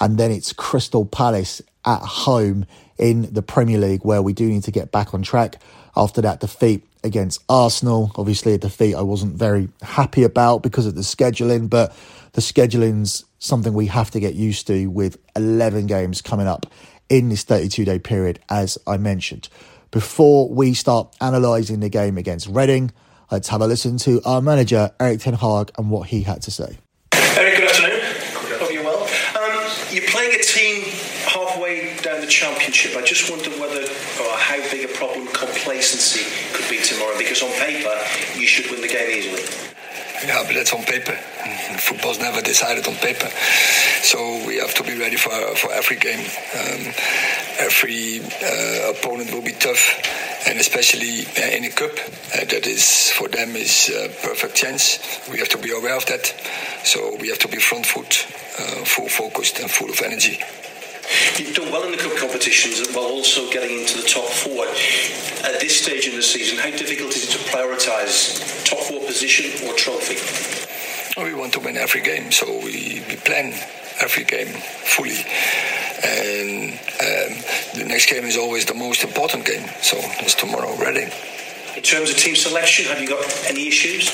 and 0.00 0.18
then 0.18 0.30
it's 0.30 0.52
Crystal 0.52 1.04
Palace 1.04 1.62
at 1.84 2.00
home 2.00 2.66
in 2.98 3.32
the 3.32 3.42
Premier 3.42 3.78
League, 3.78 4.04
where 4.04 4.22
we 4.22 4.32
do 4.32 4.48
need 4.48 4.64
to 4.64 4.70
get 4.70 4.92
back 4.92 5.14
on 5.14 5.22
track 5.22 5.60
after 5.96 6.20
that 6.20 6.40
defeat 6.40 6.86
against 7.04 7.42
Arsenal. 7.48 8.12
Obviously, 8.16 8.54
a 8.54 8.58
defeat 8.58 8.94
I 8.94 9.02
wasn't 9.02 9.34
very 9.34 9.68
happy 9.82 10.22
about 10.22 10.62
because 10.62 10.86
of 10.86 10.94
the 10.94 11.00
scheduling, 11.00 11.68
but 11.68 11.94
the 12.32 12.40
scheduling's 12.40 13.24
something 13.38 13.74
we 13.74 13.86
have 13.86 14.10
to 14.12 14.20
get 14.20 14.34
used 14.34 14.66
to 14.68 14.86
with 14.86 15.18
11 15.36 15.86
games 15.86 16.22
coming 16.22 16.46
up 16.46 16.66
in 17.08 17.28
this 17.28 17.42
32 17.42 17.84
day 17.84 17.98
period, 17.98 18.38
as 18.48 18.78
I 18.86 18.96
mentioned. 18.96 19.48
Before 19.90 20.48
we 20.48 20.72
start 20.72 21.14
analysing 21.20 21.80
the 21.80 21.90
game 21.90 22.16
against 22.16 22.48
Reading, 22.48 22.92
let's 23.30 23.48
have 23.48 23.60
a 23.60 23.66
listen 23.66 23.98
to 23.98 24.22
our 24.24 24.40
manager, 24.40 24.90
Erik 24.98 25.20
Ten 25.20 25.34
Hag, 25.34 25.70
and 25.76 25.90
what 25.90 26.08
he 26.08 26.22
had 26.22 26.40
to 26.42 26.50
say. 26.50 26.78
Erik, 27.12 27.58
good 27.58 27.68
afternoon. 27.68 28.00
Hope 28.58 28.72
you're 28.72 28.84
well. 28.84 29.02
Um, 29.02 29.70
you're 29.90 30.08
playing 30.08 30.40
a 30.40 30.42
team 30.42 30.84
halfway 31.26 31.94
down 32.00 32.21
the 32.21 32.21
championship. 32.32 32.96
I 32.96 33.02
just 33.04 33.30
wonder 33.30 33.50
whether 33.60 33.84
or 33.84 34.32
how 34.40 34.56
big 34.72 34.88
a 34.88 34.92
problem 34.94 35.28
complacency 35.28 36.24
could 36.56 36.68
be 36.70 36.80
tomorrow. 36.80 37.16
Because 37.18 37.42
on 37.42 37.52
paper, 37.60 37.92
you 38.40 38.46
should 38.46 38.70
win 38.70 38.80
the 38.80 38.88
game 38.88 39.10
easily. 39.10 39.44
Yeah, 40.24 40.42
but 40.46 40.54
that's 40.54 40.72
on 40.72 40.84
paper. 40.84 41.12
Football's 41.78 42.20
never 42.20 42.40
decided 42.40 42.86
on 42.86 42.94
paper, 42.94 43.28
so 44.02 44.46
we 44.46 44.58
have 44.58 44.72
to 44.74 44.84
be 44.84 44.96
ready 44.96 45.16
for 45.16 45.30
for 45.56 45.72
every 45.72 45.96
game. 45.96 46.24
Um, 46.54 46.94
every 47.58 48.22
uh, 48.22 48.94
opponent 48.94 49.32
will 49.34 49.42
be 49.42 49.50
tough, 49.50 49.82
and 50.46 50.60
especially 50.60 51.26
uh, 51.26 51.56
in 51.56 51.64
a 51.64 51.70
cup, 51.70 51.90
uh, 52.38 52.44
that 52.44 52.66
is 52.68 53.10
for 53.10 53.28
them 53.28 53.56
is 53.56 53.90
a 53.90 54.08
perfect 54.22 54.54
chance. 54.54 55.00
We 55.28 55.38
have 55.38 55.48
to 55.50 55.58
be 55.58 55.72
aware 55.72 55.96
of 55.96 56.06
that, 56.06 56.32
so 56.84 57.16
we 57.20 57.28
have 57.28 57.40
to 57.40 57.48
be 57.48 57.58
front 57.58 57.86
foot, 57.86 58.24
uh, 58.60 58.84
full 58.84 59.08
focused, 59.08 59.58
and 59.58 59.68
full 59.68 59.90
of 59.90 60.00
energy. 60.02 60.38
You've 61.38 61.54
done 61.54 61.72
well 61.72 61.84
in 61.84 61.92
the 61.92 61.98
cup 61.98 62.16
competitions 62.16 62.80
while 62.94 63.06
also 63.06 63.50
getting 63.50 63.80
into 63.80 64.00
the 64.00 64.06
top 64.08 64.28
four. 64.28 64.66
At 65.44 65.60
this 65.60 65.80
stage 65.80 66.06
in 66.08 66.16
the 66.16 66.22
season, 66.22 66.58
how 66.58 66.70
difficult 66.70 67.14
is 67.16 67.28
it 67.28 67.32
to 67.32 67.38
prioritise 67.50 68.64
top 68.64 68.80
four 68.80 69.00
position 69.06 69.46
or 69.66 69.74
trophy? 69.74 70.16
We 71.22 71.34
want 71.34 71.52
to 71.54 71.60
win 71.60 71.76
every 71.76 72.00
game, 72.00 72.32
so 72.32 72.46
we, 72.58 73.02
we 73.08 73.16
plan 73.16 73.52
every 74.00 74.24
game 74.24 74.48
fully. 74.48 75.18
And 76.04 76.72
um, 76.72 77.78
the 77.78 77.84
next 77.86 78.06
game 78.10 78.24
is 78.24 78.36
always 78.36 78.64
the 78.66 78.74
most 78.74 79.04
important 79.04 79.44
game, 79.44 79.68
so 79.82 79.98
it's 80.20 80.34
tomorrow, 80.34 80.74
Reading. 80.76 81.10
In 81.76 81.82
terms 81.82 82.10
of 82.10 82.16
team 82.16 82.36
selection, 82.36 82.86
have 82.86 83.00
you 83.00 83.08
got 83.08 83.24
any 83.48 83.68
issues? 83.68 84.10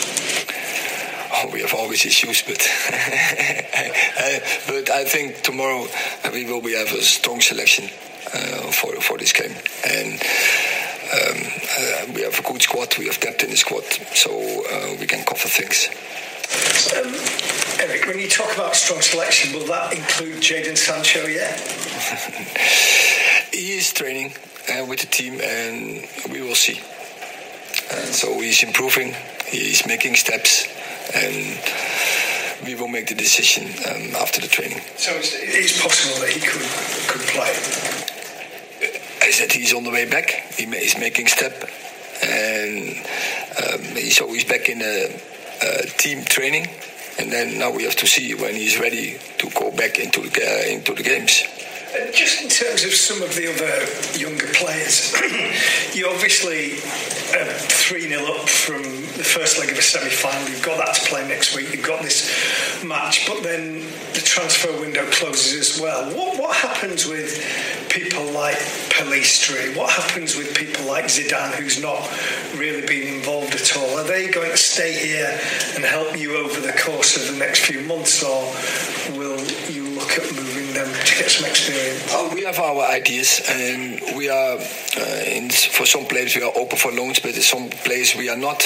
Oh, 1.40 1.50
we 1.52 1.60
have 1.60 1.72
always 1.72 2.04
issues, 2.04 2.42
but 2.42 2.58
uh, 2.90 4.38
but 4.66 4.90
I 4.90 5.04
think 5.04 5.42
tomorrow 5.42 5.86
we 6.32 6.44
will 6.44 6.60
be 6.60 6.74
have 6.74 6.92
a 6.92 7.02
strong 7.02 7.40
selection 7.40 7.84
uh, 8.34 8.72
for 8.72 9.00
for 9.00 9.18
this 9.18 9.32
game, 9.32 9.54
and 9.86 10.14
um, 11.14 11.38
uh, 11.78 12.12
we 12.12 12.22
have 12.22 12.36
a 12.40 12.42
good 12.42 12.60
squad. 12.62 12.98
We 12.98 13.06
have 13.06 13.20
depth 13.20 13.44
in 13.44 13.50
the 13.50 13.56
squad, 13.56 13.84
so 14.14 14.30
uh, 14.32 14.96
we 14.98 15.06
can 15.06 15.24
cover 15.24 15.48
things. 15.48 15.88
Um, 16.96 17.14
Erik, 17.86 18.06
when 18.06 18.18
you 18.18 18.28
talk 18.28 18.52
about 18.56 18.74
strong 18.74 19.00
selection, 19.00 19.52
will 19.54 19.66
that 19.66 19.92
include 19.92 20.42
Jadon 20.42 20.76
Sancho 20.76 21.24
yet? 21.28 21.60
he 23.52 23.78
is 23.78 23.92
training 23.92 24.32
uh, 24.74 24.84
with 24.86 25.00
the 25.00 25.06
team, 25.06 25.40
and 25.40 26.04
we 26.32 26.40
will 26.40 26.56
see. 26.56 26.80
Uh, 27.92 28.06
so 28.06 28.40
he's 28.40 28.64
improving. 28.64 29.14
He's 29.46 29.86
making 29.86 30.16
steps 30.16 30.66
and 31.14 31.60
we 32.64 32.74
will 32.74 32.88
make 32.88 33.06
the 33.06 33.14
decision 33.14 33.66
um, 33.88 34.16
after 34.16 34.40
the 34.40 34.48
training. 34.48 34.80
So 34.96 35.12
it's, 35.12 35.34
it's, 35.34 35.80
possible 35.80 36.20
that 36.20 36.30
he 36.30 36.40
could 36.40 36.68
could 37.08 37.22
play. 37.28 37.54
I 39.22 39.30
said 39.30 39.52
he's 39.52 39.72
on 39.74 39.84
the 39.84 39.90
way 39.90 40.08
back. 40.08 40.30
He, 40.56 40.66
he's 40.66 40.98
making 40.98 41.26
step, 41.28 41.68
and 42.22 42.96
um, 43.62 43.82
he's 43.94 44.20
always 44.20 44.44
back 44.44 44.68
in 44.68 44.82
a, 44.82 45.20
a, 45.62 45.86
team 45.98 46.24
training. 46.24 46.68
And 47.18 47.32
then 47.32 47.58
now 47.58 47.72
we 47.72 47.82
have 47.84 47.96
to 47.96 48.06
see 48.06 48.34
when 48.34 48.54
he's 48.54 48.78
ready 48.78 49.18
to 49.38 49.50
go 49.50 49.70
back 49.72 49.98
into 49.98 50.20
the 50.20 50.28
uh, 50.28 50.72
into 50.72 50.94
the 50.94 51.02
games. 51.02 51.42
And 51.96 52.12
just 52.12 52.42
in 52.42 52.50
terms 52.50 52.84
of 52.84 52.92
some 52.92 53.22
of 53.22 53.34
the 53.34 53.48
other 53.48 54.18
younger 54.18 54.46
players, 54.52 55.14
you 55.94 56.08
obviously 56.10 56.74
uh, 57.32 57.52
3 57.54 58.08
0 58.08 58.24
up 58.24 58.48
from 58.48 58.82
the 58.82 59.24
first 59.24 59.58
leg 59.58 59.70
of 59.70 59.78
a 59.78 59.82
semi 59.82 60.10
final. 60.10 60.48
You've 60.48 60.64
got 60.64 60.76
that 60.84 60.94
to 60.96 61.08
play 61.08 61.26
next 61.26 61.56
week. 61.56 61.72
You've 61.72 61.86
got 61.86 62.02
this 62.02 62.84
match, 62.84 63.26
but 63.26 63.42
then 63.42 63.80
the 64.12 64.20
transfer 64.22 64.70
window 64.80 65.04
closes 65.10 65.76
as 65.76 65.80
well. 65.80 66.14
What, 66.14 66.38
what 66.38 66.56
happens 66.56 67.06
with 67.06 67.42
people 67.88 68.24
like 68.32 68.56
Pellistri? 68.90 69.74
What 69.74 69.90
happens 69.90 70.36
with 70.36 70.54
people 70.54 70.84
like 70.86 71.06
Zidane, 71.06 71.54
who's 71.54 71.80
not 71.80 72.00
really 72.54 72.86
been 72.86 73.14
involved 73.14 73.54
at 73.54 73.76
all? 73.76 73.98
Are 73.98 74.04
they 74.04 74.28
going 74.28 74.50
to 74.50 74.56
stay 74.56 74.92
here 74.92 75.38
and 75.74 75.84
help 75.84 76.18
you 76.18 76.36
over 76.36 76.60
the 76.60 76.72
course 76.72 77.16
of 77.16 77.32
the 77.32 77.38
next 77.38 77.60
few 77.60 77.80
months, 77.82 78.22
or 78.22 78.44
Oh, 82.10 82.30
we 82.34 82.42
have 82.44 82.58
our 82.58 82.84
ideas, 82.90 83.40
and 83.48 84.00
we 84.16 84.28
are 84.28 84.58
uh, 84.58 85.22
in, 85.26 85.48
for 85.50 85.86
some 85.86 86.06
players 86.06 86.34
we 86.34 86.42
are 86.42 86.52
open 86.56 86.76
for 86.76 86.90
loans, 86.90 87.20
but 87.20 87.36
in 87.36 87.42
some 87.42 87.68
players 87.70 88.16
we 88.16 88.28
are 88.28 88.36
not 88.36 88.64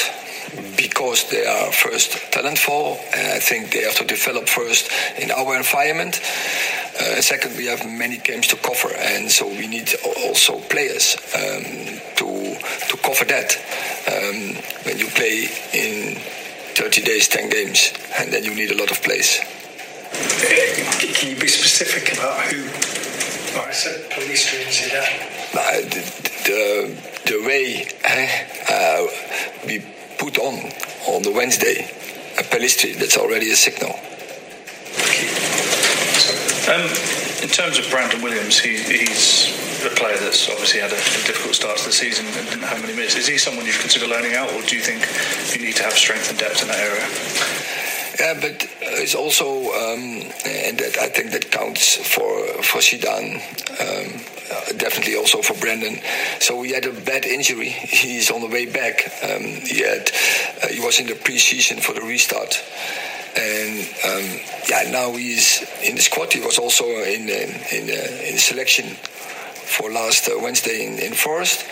because 0.77 1.29
they 1.31 1.45
are 1.45 1.71
first 1.73 2.13
talentful. 2.33 2.99
And 3.15 3.33
I 3.33 3.39
think 3.39 3.73
they 3.73 3.83
have 3.83 3.97
to 3.97 4.05
develop 4.05 4.49
first 4.49 4.91
in 5.19 5.31
our 5.31 5.57
environment. 5.57 6.21
Uh, 6.99 7.21
second, 7.21 7.57
we 7.57 7.67
have 7.67 7.85
many 7.87 8.17
games 8.17 8.47
to 8.49 8.57
cover, 8.57 8.95
and 8.97 9.31
so 9.31 9.47
we 9.47 9.67
need 9.67 9.91
also 10.25 10.61
players 10.61 11.17
um, 11.35 12.01
to 12.17 12.57
to 12.89 12.97
cover 13.03 13.25
that. 13.27 13.57
Um, 14.09 14.57
when 14.85 14.99
you 14.99 15.09
play 15.09 15.49
in 15.75 16.17
30 16.75 17.03
days, 17.03 17.29
10 17.29 17.51
games, 17.51 17.93
and 18.19 18.33
then 18.33 18.45
you 18.45 18.55
need 18.55 18.71
a 18.71 18.79
lot 18.79 18.91
of 18.91 19.03
players. 19.03 19.41
Can 20.13 21.31
you 21.31 21.37
be 21.41 21.49
specific 21.49 22.13
about 22.17 22.41
who? 22.53 22.82
Oh, 23.55 23.65
I 23.69 23.73
said 23.73 24.11
police 24.11 24.49
and 24.55 24.65
Zidane. 24.73 25.33
Uh, 25.55 25.81
the, 25.93 26.03
the, 26.49 27.31
the 27.31 27.47
way 27.47 27.87
uh, 28.69 29.07
we 29.67 29.85
put 30.19 30.39
on 30.39 30.73
on 31.07 31.23
the 31.23 31.33
Wednesday 31.33 31.85
a 32.39 32.43
Pellistri, 32.43 32.97
that's 32.97 33.19
already 33.19 33.51
a 33.51 33.57
signal. 33.57 33.93
Um, 36.73 36.89
in 37.43 37.51
terms 37.51 37.79
of 37.79 37.91
Brandon 37.91 38.23
Williams, 38.23 38.59
he, 38.59 38.79
he's 38.79 39.53
a 39.85 39.91
player 39.91 40.17
that's 40.17 40.49
obviously 40.49 40.81
had 40.81 40.93
a, 40.93 40.97
a, 40.97 41.23
difficult 41.27 41.55
start 41.55 41.77
to 41.77 41.87
the 41.87 41.93
season 41.93 42.25
and 42.25 42.35
didn't 42.49 42.63
have 42.63 42.81
many 42.81 42.95
minutes. 42.95 43.17
Is 43.17 43.27
he 43.27 43.37
someone 43.37 43.67
you'd 43.67 43.81
consider 43.81 44.07
loaning 44.07 44.35
out, 44.35 44.53
or 44.53 44.63
do 44.63 44.77
you 44.77 44.83
think 44.83 45.05
you 45.53 45.67
need 45.67 45.77
to 45.77 45.83
have 45.83 45.93
strength 45.93 46.31
and 46.31 46.39
depth 46.39 46.63
in 46.63 46.69
that 46.69 46.79
area? 46.79 47.05
Yeah, 48.21 48.39
but 48.41 48.65
it's 48.95 49.15
also, 49.15 49.47
um, 49.47 50.23
and 50.45 50.79
that 50.79 50.99
I 51.01 51.09
think 51.09 51.33
that 51.33 51.51
counts 51.51 51.97
for 51.97 52.63
for 52.63 52.79
Zidane, 52.79 53.41
um, 53.81 54.79
definitely 54.79 55.17
also 55.17 55.43
for 55.43 55.55
Brandon. 55.55 55.99
So 56.41 56.63
he 56.63 56.73
had 56.73 56.87
a 56.87 56.93
bad 56.93 57.25
injury. 57.25 57.69
He's 57.69 58.31
on 58.31 58.41
the 58.41 58.49
way 58.49 58.67
back. 58.67 59.11
Um, 59.23 59.43
he 59.43 59.83
had, 59.83 60.11
uh, 60.63 60.69
he 60.69 60.81
was 60.81 60.99
in 60.99 61.07
the 61.07 61.15
pre-season 61.15 61.81
for 61.81 61.93
the 61.95 62.03
restart 62.03 62.63
and 63.37 63.81
um, 64.05 64.41
yeah, 64.69 64.91
now 64.91 65.13
he's 65.13 65.63
in 65.83 65.97
the 65.97 66.03
squad. 66.03 66.33
He 66.33 66.41
was 66.41 66.59
also 66.59 66.85
in 66.85 67.29
in 67.29 67.89
in 67.89 68.39
selection 68.39 68.85
for 68.87 69.91
last 69.91 70.29
uh, 70.29 70.39
Wednesday 70.41 70.87
in, 70.87 70.99
in 70.99 71.15
Forest, 71.15 71.65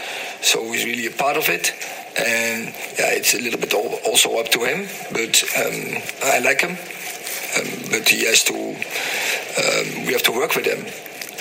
so 0.43 0.73
he's 0.73 0.85
really 0.85 1.07
a 1.07 1.11
part 1.11 1.37
of 1.37 1.49
it. 1.49 1.73
And 2.19 2.67
yeah, 2.99 3.13
it's 3.13 3.35
a 3.35 3.41
little 3.41 3.61
bit 3.61 3.73
also 3.75 4.39
up 4.39 4.49
to 4.49 4.65
him, 4.65 4.89
but 5.13 5.45
um, 5.57 6.03
I 6.25 6.39
like 6.41 6.61
him. 6.61 6.77
Um, 7.57 7.67
but 7.91 8.09
he 8.09 8.27
has 8.27 8.45
to. 8.45 8.55
Um, 8.55 10.07
we 10.07 10.13
have 10.13 10.23
to 10.25 10.33
work 10.33 10.55
with 10.55 10.67
him 10.67 10.87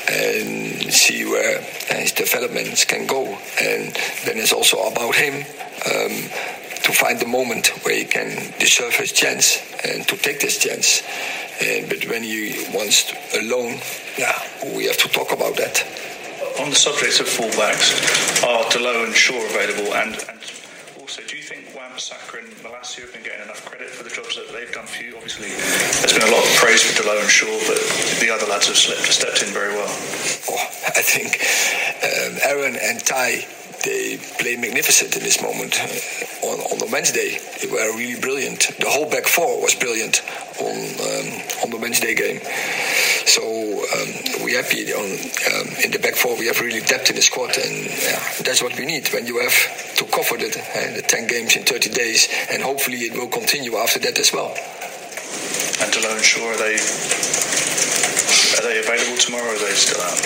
and 0.10 0.92
see 0.92 1.24
where 1.26 1.62
his 1.90 2.12
developments 2.12 2.86
can 2.86 3.06
go. 3.06 3.38
And 3.62 3.94
then 4.26 4.38
it's 4.38 4.54
also 4.54 4.78
about 4.88 5.14
him 5.16 5.46
um, 5.86 6.30
to 6.84 6.92
find 6.92 7.20
the 7.20 7.28
moment 7.28 7.68
where 7.86 7.96
he 7.96 8.06
can 8.06 8.54
deserve 8.60 8.96
his 8.96 9.12
chance 9.12 9.60
and 9.86 10.08
to 10.08 10.18
take 10.18 10.40
this 10.40 10.58
chance. 10.58 11.04
And, 11.62 11.88
but 11.88 12.06
when 12.10 12.24
he 12.24 12.66
wants 12.74 13.14
a 13.36 13.42
loan, 13.44 13.80
yeah, 14.18 14.34
we 14.76 14.86
have 14.86 14.98
to 14.98 15.10
talk 15.10 15.32
about 15.32 15.56
that. 15.58 15.86
On 16.60 16.70
the 16.70 16.76
subject 16.76 17.20
of 17.20 17.28
fullbacks, 17.28 18.44
are 18.44 18.64
Dalot 18.72 19.06
and 19.06 19.16
Shaw 19.16 19.38
available? 19.46 19.94
And, 19.94 20.16
and 20.28 20.40
also, 21.00 21.22
do 21.28 21.38
you 21.38 21.44
think 21.44 21.74
Wan-Bissaka 21.76 22.40
and 22.40 22.50
Malacia 22.64 23.02
have 23.02 23.14
been 23.14 23.24
getting 23.24 23.44
enough 23.44 23.64
credit 23.66 23.90
for 23.90 24.04
the 24.04 24.10
jobs 24.10 24.36
that 24.36 24.52
they've 24.52 24.72
done 24.72 24.86
for 24.88 25.04
you? 25.04 25.16
Obviously, 25.16 25.50
a 26.22 26.32
lot 26.32 26.44
of 26.44 26.54
praise 26.56 26.84
for 26.84 27.02
Dalot 27.02 27.22
and 27.22 27.30
Shaw, 27.30 27.48
but 27.68 27.80
the 28.20 28.30
other 28.30 28.46
lads 28.48 28.68
have 28.68 28.76
slipped, 28.76 29.08
stepped 29.08 29.42
in 29.42 29.54
very 29.54 29.74
well. 29.74 29.88
Oh, 30.50 30.60
I 30.88 31.02
think 31.02 31.40
um, 32.04 32.40
Aaron 32.44 32.76
and 32.76 33.00
Ty 33.00 33.46
they 33.84 34.18
played 34.40 34.60
magnificent 34.60 35.16
in 35.16 35.24
this 35.24 35.42
moment. 35.42 35.80
Uh, 35.80 36.48
on, 36.48 36.60
on 36.72 36.78
the 36.80 36.90
Wednesday, 36.92 37.40
they 37.62 37.72
were 37.72 37.96
really 37.96 38.20
brilliant. 38.20 38.72
The 38.80 38.90
whole 38.90 39.10
back 39.10 39.26
four 39.26 39.62
was 39.62 39.76
brilliant 39.76 40.22
on 40.60 40.76
um, 40.76 41.28
on 41.64 41.70
the 41.70 41.78
Wednesday 41.80 42.16
game. 42.16 42.42
So 43.26 43.44
um, 43.44 44.44
we're 44.44 44.62
happy 44.62 44.92
on 44.92 45.06
um, 45.06 45.68
in 45.84 45.92
the 45.92 46.00
back 46.02 46.16
four. 46.16 46.38
We 46.38 46.48
have 46.48 46.60
really 46.60 46.82
depth 46.82 47.10
in 47.10 47.16
the 47.16 47.22
squad, 47.22 47.56
and 47.58 47.86
yeah, 47.88 48.20
that's 48.44 48.62
what 48.62 48.78
we 48.78 48.86
need 48.86 49.08
when 49.14 49.26
you 49.26 49.40
have 49.40 49.56
to 49.96 50.06
cover 50.06 50.36
the, 50.36 50.50
uh, 50.50 50.96
the 50.96 51.04
ten 51.08 51.28
games 51.28 51.56
in 51.56 51.64
30 51.64 51.90
days, 51.92 52.28
and 52.52 52.62
hopefully 52.64 52.98
it 53.08 53.14
will 53.14 53.28
continue 53.30 53.78
after 53.78 54.00
that 54.00 54.20
as 54.20 54.34
well. 54.34 54.54
And 56.00 56.08
Dalot 56.08 56.24
Shaw, 56.24 56.48
are 56.48 56.58
they 56.58 56.76
are 58.58 58.64
they 58.64 58.80
available 58.80 59.18
tomorrow? 59.18 59.44
or 59.44 59.56
Are 59.56 59.60
they 59.60 59.72
still 59.72 60.02
out? 60.02 60.20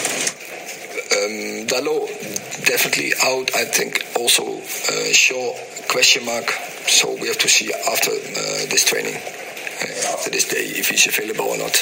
Um, 1.18 1.66
Dalot 1.68 2.66
definitely 2.66 3.14
out. 3.24 3.50
I 3.56 3.66
think 3.66 4.06
also 4.16 4.44
uh, 4.44 5.14
Shaw 5.14 5.54
question 5.90 6.26
mark. 6.26 6.50
So 6.88 7.16
we 7.20 7.28
have 7.28 7.40
to 7.40 7.50
see 7.50 7.74
after 7.74 8.12
uh, 8.12 8.70
this 8.70 8.86
training, 8.86 9.16
uh, 9.16 10.14
after 10.14 10.30
this 10.30 10.48
day, 10.48 10.64
if 10.64 10.90
he's 10.90 11.08
available 11.08 11.46
or 11.46 11.58
not. 11.58 11.76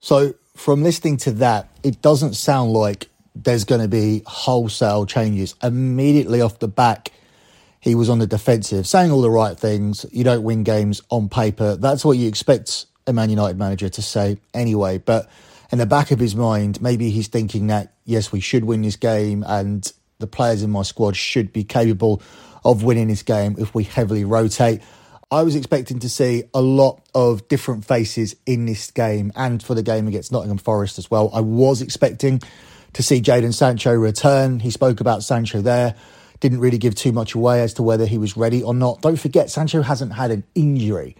So 0.00 0.34
from 0.56 0.84
listening 0.84 1.16
to 1.18 1.32
that, 1.32 1.68
it 1.82 2.00
doesn't 2.00 2.34
sound 2.34 2.72
like 2.72 3.08
there's 3.34 3.64
going 3.64 3.80
to 3.80 3.88
be 3.88 4.22
wholesale 4.26 5.04
changes 5.04 5.56
immediately 5.62 6.42
off 6.42 6.60
the 6.60 6.68
back. 6.68 7.10
He 7.80 7.94
was 7.94 8.10
on 8.10 8.18
the 8.18 8.26
defensive, 8.26 8.86
saying 8.86 9.10
all 9.10 9.22
the 9.22 9.30
right 9.30 9.58
things. 9.58 10.04
You 10.12 10.22
don't 10.22 10.42
win 10.42 10.64
games 10.64 11.00
on 11.10 11.28
paper. 11.28 11.76
That's 11.76 12.04
what 12.04 12.18
you 12.18 12.28
expect 12.28 12.86
a 13.06 13.12
Man 13.12 13.30
United 13.30 13.58
manager 13.58 13.88
to 13.88 14.02
say 14.02 14.38
anyway. 14.52 14.98
But 14.98 15.30
in 15.72 15.78
the 15.78 15.86
back 15.86 16.10
of 16.10 16.18
his 16.18 16.36
mind, 16.36 16.82
maybe 16.82 17.10
he's 17.10 17.28
thinking 17.28 17.68
that, 17.68 17.94
yes, 18.04 18.32
we 18.32 18.40
should 18.40 18.64
win 18.64 18.82
this 18.82 18.96
game 18.96 19.44
and 19.46 19.90
the 20.18 20.26
players 20.26 20.62
in 20.62 20.70
my 20.70 20.82
squad 20.82 21.16
should 21.16 21.52
be 21.52 21.64
capable 21.64 22.20
of 22.64 22.82
winning 22.82 23.08
this 23.08 23.22
game 23.22 23.56
if 23.58 23.74
we 23.74 23.84
heavily 23.84 24.24
rotate. 24.24 24.82
I 25.30 25.42
was 25.42 25.54
expecting 25.54 26.00
to 26.00 26.08
see 26.08 26.44
a 26.52 26.60
lot 26.60 27.00
of 27.14 27.46
different 27.48 27.84
faces 27.84 28.34
in 28.46 28.66
this 28.66 28.90
game 28.90 29.32
and 29.36 29.62
for 29.62 29.74
the 29.74 29.82
game 29.82 30.08
against 30.08 30.32
Nottingham 30.32 30.58
Forest 30.58 30.98
as 30.98 31.10
well. 31.10 31.30
I 31.32 31.40
was 31.40 31.80
expecting 31.80 32.42
to 32.94 33.02
see 33.02 33.20
Jadon 33.20 33.54
Sancho 33.54 33.94
return. 33.94 34.58
He 34.60 34.70
spoke 34.70 35.00
about 35.00 35.22
Sancho 35.22 35.62
there. 35.62 35.94
Didn't 36.40 36.60
really 36.60 36.78
give 36.78 36.94
too 36.94 37.12
much 37.12 37.34
away 37.34 37.62
as 37.62 37.74
to 37.74 37.82
whether 37.82 38.06
he 38.06 38.18
was 38.18 38.36
ready 38.36 38.62
or 38.62 38.74
not. 38.74 39.02
Don't 39.02 39.18
forget, 39.18 39.50
Sancho 39.50 39.82
hasn't 39.82 40.14
had 40.14 40.30
an 40.30 40.44
injury. 40.54 41.16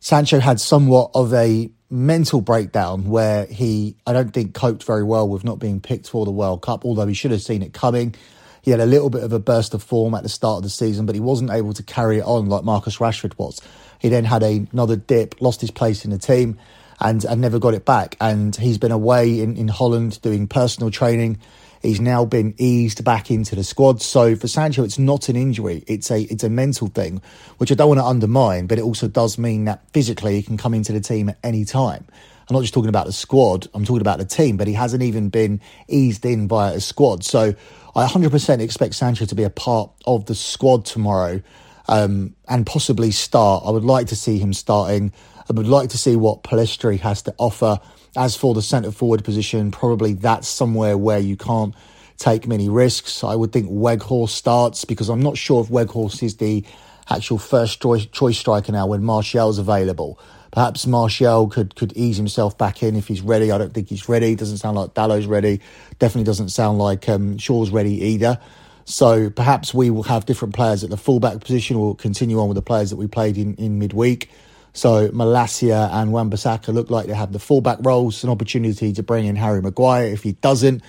Sancho 0.00 0.40
had 0.40 0.60
somewhat 0.60 1.10
of 1.14 1.32
a 1.34 1.70
mental 1.90 2.40
breakdown 2.40 3.08
where 3.08 3.46
he, 3.46 3.96
I 4.06 4.12
don't 4.12 4.32
think, 4.32 4.54
coped 4.54 4.84
very 4.84 5.02
well 5.02 5.28
with 5.28 5.44
not 5.44 5.58
being 5.58 5.80
picked 5.80 6.08
for 6.08 6.24
the 6.24 6.30
World 6.30 6.62
Cup, 6.62 6.84
although 6.84 7.06
he 7.06 7.14
should 7.14 7.32
have 7.32 7.42
seen 7.42 7.62
it 7.62 7.72
coming. 7.72 8.14
He 8.62 8.70
had 8.70 8.80
a 8.80 8.86
little 8.86 9.10
bit 9.10 9.22
of 9.22 9.32
a 9.32 9.38
burst 9.38 9.74
of 9.74 9.82
form 9.82 10.14
at 10.14 10.22
the 10.22 10.28
start 10.28 10.58
of 10.58 10.62
the 10.62 10.70
season, 10.70 11.06
but 11.06 11.14
he 11.14 11.20
wasn't 11.20 11.50
able 11.50 11.72
to 11.74 11.82
carry 11.82 12.18
it 12.18 12.24
on 12.24 12.48
like 12.48 12.64
Marcus 12.64 12.98
Rashford 12.98 13.36
was. 13.38 13.60
He 13.98 14.08
then 14.08 14.24
had 14.24 14.42
another 14.42 14.96
dip, 14.96 15.40
lost 15.40 15.60
his 15.60 15.70
place 15.70 16.04
in 16.04 16.10
the 16.10 16.18
team, 16.18 16.58
and, 17.00 17.24
and 17.24 17.40
never 17.40 17.58
got 17.58 17.74
it 17.74 17.84
back. 17.84 18.16
And 18.20 18.54
he's 18.54 18.78
been 18.78 18.92
away 18.92 19.40
in, 19.40 19.56
in 19.56 19.68
Holland 19.68 20.20
doing 20.22 20.46
personal 20.46 20.90
training 20.90 21.38
He's 21.80 22.00
now 22.00 22.26
been 22.26 22.54
eased 22.58 23.04
back 23.04 23.30
into 23.30 23.56
the 23.56 23.64
squad. 23.64 24.02
So 24.02 24.36
for 24.36 24.48
Sancho, 24.48 24.84
it's 24.84 24.98
not 24.98 25.28
an 25.28 25.36
injury; 25.36 25.82
it's 25.86 26.10
a 26.10 26.22
it's 26.22 26.44
a 26.44 26.50
mental 26.50 26.88
thing, 26.88 27.22
which 27.56 27.72
I 27.72 27.74
don't 27.74 27.88
want 27.88 28.00
to 28.00 28.04
undermine. 28.04 28.66
But 28.66 28.78
it 28.78 28.82
also 28.82 29.08
does 29.08 29.38
mean 29.38 29.64
that 29.64 29.82
physically 29.92 30.36
he 30.36 30.42
can 30.42 30.58
come 30.58 30.74
into 30.74 30.92
the 30.92 31.00
team 31.00 31.30
at 31.30 31.38
any 31.42 31.64
time. 31.64 32.06
I'm 32.48 32.54
not 32.54 32.62
just 32.62 32.74
talking 32.74 32.90
about 32.90 33.06
the 33.06 33.12
squad; 33.12 33.66
I'm 33.72 33.86
talking 33.86 34.02
about 34.02 34.18
the 34.18 34.26
team. 34.26 34.58
But 34.58 34.66
he 34.66 34.74
hasn't 34.74 35.02
even 35.02 35.30
been 35.30 35.60
eased 35.88 36.26
in 36.26 36.48
by 36.48 36.72
a 36.72 36.80
squad. 36.80 37.24
So 37.24 37.54
I 37.96 38.06
100% 38.06 38.60
expect 38.60 38.94
Sancho 38.94 39.24
to 39.24 39.34
be 39.34 39.44
a 39.44 39.50
part 39.50 39.90
of 40.04 40.26
the 40.26 40.34
squad 40.34 40.84
tomorrow. 40.84 41.42
Um, 41.88 42.36
and 42.46 42.64
possibly 42.64 43.10
start. 43.10 43.64
I 43.66 43.70
would 43.70 43.84
like 43.84 44.08
to 44.08 44.16
see 44.16 44.38
him 44.38 44.52
starting. 44.52 45.12
I 45.48 45.52
would 45.52 45.66
like 45.66 45.88
to 45.88 45.98
see 45.98 46.14
what 46.14 46.44
Pellistri 46.44 47.00
has 47.00 47.22
to 47.22 47.34
offer. 47.36 47.80
As 48.16 48.36
for 48.36 48.54
the 48.54 48.62
centre 48.62 48.90
forward 48.90 49.24
position, 49.24 49.70
probably 49.70 50.14
that's 50.14 50.48
somewhere 50.48 50.98
where 50.98 51.18
you 51.18 51.36
can't 51.36 51.74
take 52.16 52.46
many 52.46 52.68
risks. 52.68 53.22
I 53.24 53.34
would 53.34 53.52
think 53.52 53.70
Weghorst 53.70 54.30
starts 54.30 54.84
because 54.84 55.08
I'm 55.08 55.22
not 55.22 55.38
sure 55.38 55.62
if 55.62 55.68
Weghorst 55.68 56.22
is 56.22 56.36
the 56.36 56.64
actual 57.08 57.38
first 57.38 57.80
choice, 57.80 58.06
choice 58.06 58.38
striker 58.38 58.72
now 58.72 58.86
when 58.86 59.02
Martial's 59.02 59.58
available. 59.58 60.18
Perhaps 60.52 60.86
Martial 60.86 61.48
could 61.48 61.76
could 61.76 61.92
ease 61.96 62.16
himself 62.16 62.58
back 62.58 62.82
in 62.82 62.96
if 62.96 63.06
he's 63.06 63.20
ready. 63.20 63.52
I 63.52 63.58
don't 63.58 63.72
think 63.72 63.88
he's 63.88 64.08
ready. 64.08 64.34
Doesn't 64.34 64.58
sound 64.58 64.76
like 64.76 64.94
Dalot's 64.94 65.26
ready. 65.26 65.60
Definitely 66.00 66.24
doesn't 66.24 66.48
sound 66.48 66.78
like 66.78 67.08
um, 67.08 67.38
Shaw's 67.38 67.70
ready 67.70 68.04
either. 68.04 68.40
So 68.84 69.30
perhaps 69.30 69.72
we 69.72 69.90
will 69.90 70.02
have 70.02 70.26
different 70.26 70.54
players 70.54 70.82
at 70.82 70.90
the 70.90 70.96
fullback 70.96 71.40
position. 71.40 71.78
We'll 71.78 71.94
continue 71.94 72.40
on 72.40 72.48
with 72.48 72.56
the 72.56 72.62
players 72.62 72.90
that 72.90 72.96
we 72.96 73.06
played 73.06 73.38
in, 73.38 73.54
in 73.54 73.78
midweek. 73.78 74.30
So 74.72 75.08
Malacia 75.08 75.90
and 75.92 76.12
Wan-Bissaka 76.12 76.72
look 76.72 76.90
like 76.90 77.06
they 77.06 77.14
have 77.14 77.32
the 77.32 77.38
fullback 77.38 77.78
roles, 77.80 78.22
an 78.22 78.30
opportunity 78.30 78.92
to 78.92 79.02
bring 79.02 79.26
in 79.26 79.36
Harry 79.36 79.60
Maguire. 79.60 80.04
If 80.06 80.22
he 80.22 80.32
doesn't, 80.32 80.82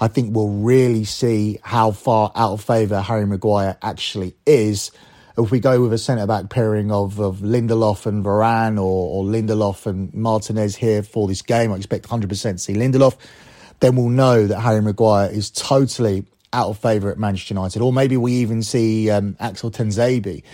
I 0.00 0.08
think 0.08 0.34
we'll 0.34 0.50
really 0.50 1.04
see 1.04 1.58
how 1.62 1.90
far 1.90 2.30
out 2.34 2.52
of 2.52 2.64
favour 2.64 3.00
Harry 3.00 3.26
Maguire 3.26 3.76
actually 3.82 4.34
is. 4.46 4.90
If 5.36 5.50
we 5.50 5.58
go 5.58 5.82
with 5.82 5.92
a 5.92 5.98
centre 5.98 6.26
back 6.26 6.48
pairing 6.48 6.92
of, 6.92 7.18
of 7.18 7.38
Lindelof 7.38 8.06
and 8.06 8.24
Varane 8.24 8.76
or, 8.76 8.80
or 8.80 9.24
Lindelof 9.24 9.86
and 9.86 10.14
Martinez 10.14 10.76
here 10.76 11.02
for 11.02 11.26
this 11.26 11.42
game, 11.42 11.72
I 11.72 11.76
expect 11.76 12.08
100% 12.08 12.28
to 12.28 12.58
see 12.58 12.74
Lindelof, 12.74 13.16
then 13.80 13.96
we'll 13.96 14.10
know 14.10 14.46
that 14.46 14.60
Harry 14.60 14.80
Maguire 14.80 15.28
is 15.28 15.50
totally 15.50 16.24
out 16.52 16.68
of 16.68 16.78
favour 16.78 17.10
at 17.10 17.18
Manchester 17.18 17.54
United. 17.54 17.82
Or 17.82 17.92
maybe 17.92 18.16
we 18.16 18.34
even 18.34 18.62
see 18.62 19.10
um, 19.10 19.36
Axel 19.40 19.72
Tuanzebe 19.72 20.44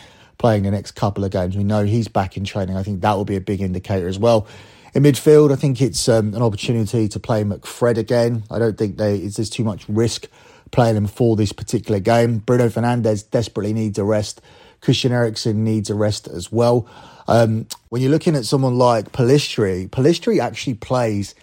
playing 0.40 0.62
the 0.62 0.70
next 0.70 0.92
couple 0.92 1.22
of 1.22 1.30
games. 1.30 1.54
We 1.54 1.64
know 1.64 1.84
he's 1.84 2.08
back 2.08 2.38
in 2.38 2.44
training. 2.44 2.74
I 2.74 2.82
think 2.82 3.02
that 3.02 3.12
will 3.12 3.26
be 3.26 3.36
a 3.36 3.42
big 3.42 3.60
indicator 3.60 4.08
as 4.08 4.18
well. 4.18 4.46
In 4.94 5.02
midfield, 5.02 5.52
I 5.52 5.56
think 5.56 5.82
it's 5.82 6.08
um, 6.08 6.32
an 6.34 6.40
opportunity 6.40 7.08
to 7.08 7.20
play 7.20 7.44
McFred 7.44 7.98
again. 7.98 8.44
I 8.50 8.58
don't 8.58 8.78
think 8.78 8.96
they, 8.96 9.18
there's 9.18 9.50
too 9.50 9.64
much 9.64 9.86
risk 9.86 10.28
playing 10.70 10.96
him 10.96 11.06
for 11.06 11.36
this 11.36 11.52
particular 11.52 12.00
game. 12.00 12.38
Bruno 12.38 12.70
Fernandes 12.70 13.30
desperately 13.30 13.74
needs 13.74 13.98
a 13.98 14.04
rest. 14.04 14.40
Christian 14.80 15.12
Eriksen 15.12 15.62
needs 15.62 15.90
a 15.90 15.94
rest 15.94 16.26
as 16.26 16.50
well. 16.50 16.88
Um, 17.28 17.66
when 17.90 18.00
you're 18.00 18.10
looking 18.10 18.34
at 18.34 18.46
someone 18.46 18.78
like 18.78 19.12
Pellistri, 19.12 19.90
Pellistri 19.90 20.40
actually 20.40 20.74
plays 20.74 21.34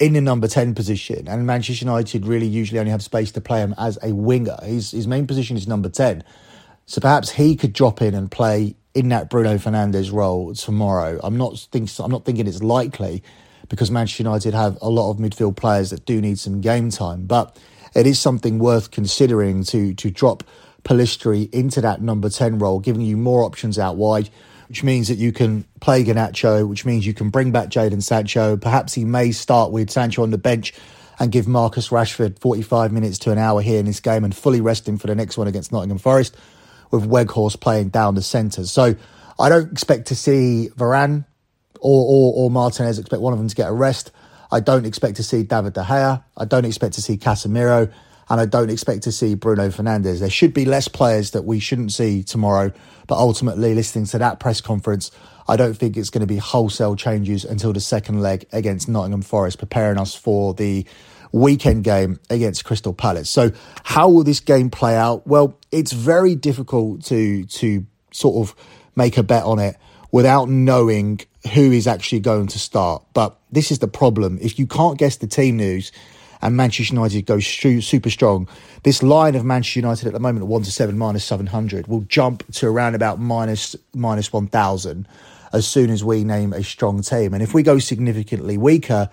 in 0.00 0.14
the 0.14 0.20
number 0.20 0.48
10 0.48 0.74
position, 0.74 1.28
and 1.28 1.46
Manchester 1.46 1.84
United 1.84 2.26
really 2.26 2.48
usually 2.48 2.80
only 2.80 2.90
have 2.90 3.04
space 3.04 3.30
to 3.32 3.40
play 3.40 3.60
him 3.60 3.72
as 3.78 4.00
a 4.02 4.12
winger. 4.12 4.56
His, 4.64 4.90
his 4.90 5.06
main 5.06 5.28
position 5.28 5.56
is 5.56 5.68
number 5.68 5.88
10. 5.88 6.24
So 6.86 7.00
perhaps 7.00 7.30
he 7.30 7.56
could 7.56 7.72
drop 7.72 8.02
in 8.02 8.14
and 8.14 8.30
play 8.30 8.74
in 8.94 9.08
that 9.08 9.30
Bruno 9.30 9.56
Fernandes 9.56 10.12
role 10.12 10.54
tomorrow. 10.54 11.18
I'm 11.22 11.36
not 11.36 11.58
think, 11.58 11.90
I'm 11.98 12.10
not 12.10 12.24
thinking 12.24 12.46
it's 12.46 12.62
likely, 12.62 13.22
because 13.68 13.90
Manchester 13.90 14.22
United 14.22 14.54
have 14.54 14.76
a 14.82 14.90
lot 14.90 15.10
of 15.10 15.16
midfield 15.16 15.56
players 15.56 15.90
that 15.90 16.04
do 16.04 16.20
need 16.20 16.38
some 16.38 16.60
game 16.60 16.90
time. 16.90 17.24
But 17.24 17.58
it 17.94 18.06
is 18.06 18.18
something 18.18 18.58
worth 18.58 18.90
considering 18.90 19.64
to 19.64 19.94
to 19.94 20.10
drop 20.10 20.44
Pellistri 20.84 21.52
into 21.54 21.80
that 21.80 22.02
number 22.02 22.28
10 22.28 22.58
role, 22.58 22.80
giving 22.80 23.02
you 23.02 23.16
more 23.16 23.44
options 23.44 23.78
out 23.78 23.96
wide, 23.96 24.28
which 24.68 24.82
means 24.82 25.08
that 25.08 25.16
you 25.16 25.32
can 25.32 25.64
play 25.80 26.04
Garnacho, 26.04 26.68
which 26.68 26.84
means 26.84 27.06
you 27.06 27.14
can 27.14 27.30
bring 27.30 27.52
back 27.52 27.68
Jadon 27.68 28.02
Sancho. 28.02 28.56
Perhaps 28.56 28.94
he 28.94 29.04
may 29.04 29.30
start 29.30 29.70
with 29.70 29.90
Sancho 29.90 30.22
on 30.22 30.30
the 30.30 30.38
bench 30.38 30.74
and 31.18 31.30
give 31.30 31.46
Marcus 31.46 31.88
Rashford 31.88 32.38
45 32.40 32.90
minutes 32.90 33.18
to 33.18 33.30
an 33.30 33.38
hour 33.38 33.62
here 33.62 33.78
in 33.78 33.86
this 33.86 34.00
game 34.00 34.24
and 34.24 34.34
fully 34.34 34.60
rest 34.60 34.88
him 34.88 34.98
for 34.98 35.06
the 35.06 35.14
next 35.14 35.38
one 35.38 35.46
against 35.46 35.70
Nottingham 35.70 35.98
Forest 35.98 36.36
with 36.92 37.08
Weghorst 37.08 37.58
playing 37.60 37.88
down 37.88 38.14
the 38.14 38.22
centre. 38.22 38.64
So 38.66 38.94
I 39.40 39.48
don't 39.48 39.72
expect 39.72 40.08
to 40.08 40.14
see 40.14 40.68
Varane 40.76 41.24
or, 41.80 42.04
or, 42.06 42.44
or 42.44 42.50
Martinez, 42.50 43.00
expect 43.00 43.22
one 43.22 43.32
of 43.32 43.40
them 43.40 43.48
to 43.48 43.54
get 43.56 43.68
a 43.68 43.72
rest. 43.72 44.12
I 44.52 44.60
don't 44.60 44.86
expect 44.86 45.16
to 45.16 45.24
see 45.24 45.42
David 45.42 45.72
De 45.72 45.82
Gea. 45.82 46.22
I 46.36 46.44
don't 46.44 46.64
expect 46.64 46.94
to 46.94 47.02
see 47.02 47.16
Casemiro 47.16 47.90
and 48.28 48.40
I 48.40 48.46
don't 48.46 48.70
expect 48.70 49.02
to 49.02 49.12
see 49.12 49.34
Bruno 49.34 49.68
Fernandes. 49.68 50.20
There 50.20 50.30
should 50.30 50.54
be 50.54 50.64
less 50.64 50.88
players 50.88 51.32
that 51.32 51.44
we 51.44 51.58
shouldn't 51.58 51.92
see 51.92 52.22
tomorrow, 52.22 52.72
but 53.06 53.18
ultimately, 53.18 53.74
listening 53.74 54.06
to 54.06 54.18
that 54.18 54.40
press 54.40 54.60
conference, 54.60 55.10
I 55.48 55.56
don't 55.56 55.74
think 55.74 55.96
it's 55.96 56.10
going 56.10 56.20
to 56.20 56.26
be 56.26 56.36
wholesale 56.36 56.94
changes 56.94 57.44
until 57.44 57.72
the 57.72 57.80
second 57.80 58.20
leg 58.20 58.46
against 58.52 58.88
Nottingham 58.88 59.22
Forest, 59.22 59.58
preparing 59.58 59.98
us 59.98 60.14
for 60.14 60.54
the 60.54 60.86
weekend 61.32 61.84
game 61.84 62.20
against 62.30 62.64
Crystal 62.64 62.92
Palace. 62.92 63.28
So, 63.28 63.50
how 63.84 64.08
will 64.08 64.24
this 64.24 64.40
game 64.40 64.70
play 64.70 64.96
out? 64.96 65.26
Well, 65.26 65.58
it's 65.70 65.92
very 65.92 66.34
difficult 66.34 67.04
to 67.06 67.44
to 67.44 67.86
sort 68.12 68.48
of 68.48 68.54
make 68.94 69.16
a 69.16 69.22
bet 69.22 69.44
on 69.44 69.58
it 69.58 69.76
without 70.10 70.48
knowing 70.48 71.20
who 71.54 71.72
is 71.72 71.86
actually 71.86 72.20
going 72.20 72.46
to 72.48 72.58
start. 72.58 73.02
But 73.14 73.36
this 73.50 73.70
is 73.70 73.80
the 73.80 73.88
problem. 73.88 74.38
If 74.40 74.58
you 74.58 74.66
can't 74.66 74.98
guess 74.98 75.16
the 75.16 75.26
team 75.26 75.56
news, 75.56 75.90
and 76.42 76.56
Manchester 76.56 76.94
United 76.94 77.24
goes 77.24 77.46
super 77.46 78.10
strong. 78.10 78.48
This 78.82 79.02
line 79.02 79.36
of 79.36 79.44
Manchester 79.44 79.78
United 79.78 80.08
at 80.08 80.12
the 80.12 80.20
moment 80.20 80.42
at 80.42 80.48
1 80.48 80.62
to 80.64 80.72
7 80.72 80.98
minus 80.98 81.24
700 81.24 81.86
will 81.86 82.00
jump 82.02 82.44
to 82.54 82.66
around 82.66 82.96
about 82.96 83.20
minus, 83.20 83.76
minus 83.94 84.32
1,000 84.32 85.06
as 85.52 85.68
soon 85.68 85.90
as 85.90 86.02
we 86.02 86.24
name 86.24 86.52
a 86.52 86.64
strong 86.64 87.00
team. 87.00 87.32
And 87.32 87.42
if 87.42 87.54
we 87.54 87.62
go 87.62 87.78
significantly 87.78 88.58
weaker, 88.58 89.08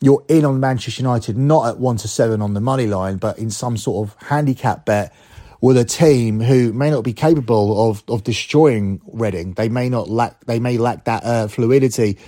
you're 0.00 0.24
in 0.28 0.44
on 0.44 0.60
Manchester 0.60 1.02
United 1.02 1.36
not 1.36 1.68
at 1.68 1.78
1 1.78 1.98
to 1.98 2.08
7 2.08 2.40
on 2.40 2.54
the 2.54 2.60
money 2.60 2.86
line, 2.86 3.18
but 3.18 3.38
in 3.38 3.50
some 3.50 3.76
sort 3.76 4.08
of 4.08 4.16
handicap 4.28 4.84
bet 4.84 5.12
with 5.60 5.76
a 5.76 5.84
team 5.84 6.40
who 6.40 6.72
may 6.72 6.90
not 6.90 7.04
be 7.04 7.12
capable 7.12 7.90
of, 7.90 8.02
of 8.08 8.24
destroying 8.24 9.00
Reading. 9.12 9.52
They 9.52 9.68
may 9.68 9.88
not 9.88 10.08
lack, 10.08 10.44
they 10.46 10.58
may 10.58 10.78
lack 10.78 11.04
that 11.04 11.24
uh, 11.24 11.48
fluidity 11.48 12.18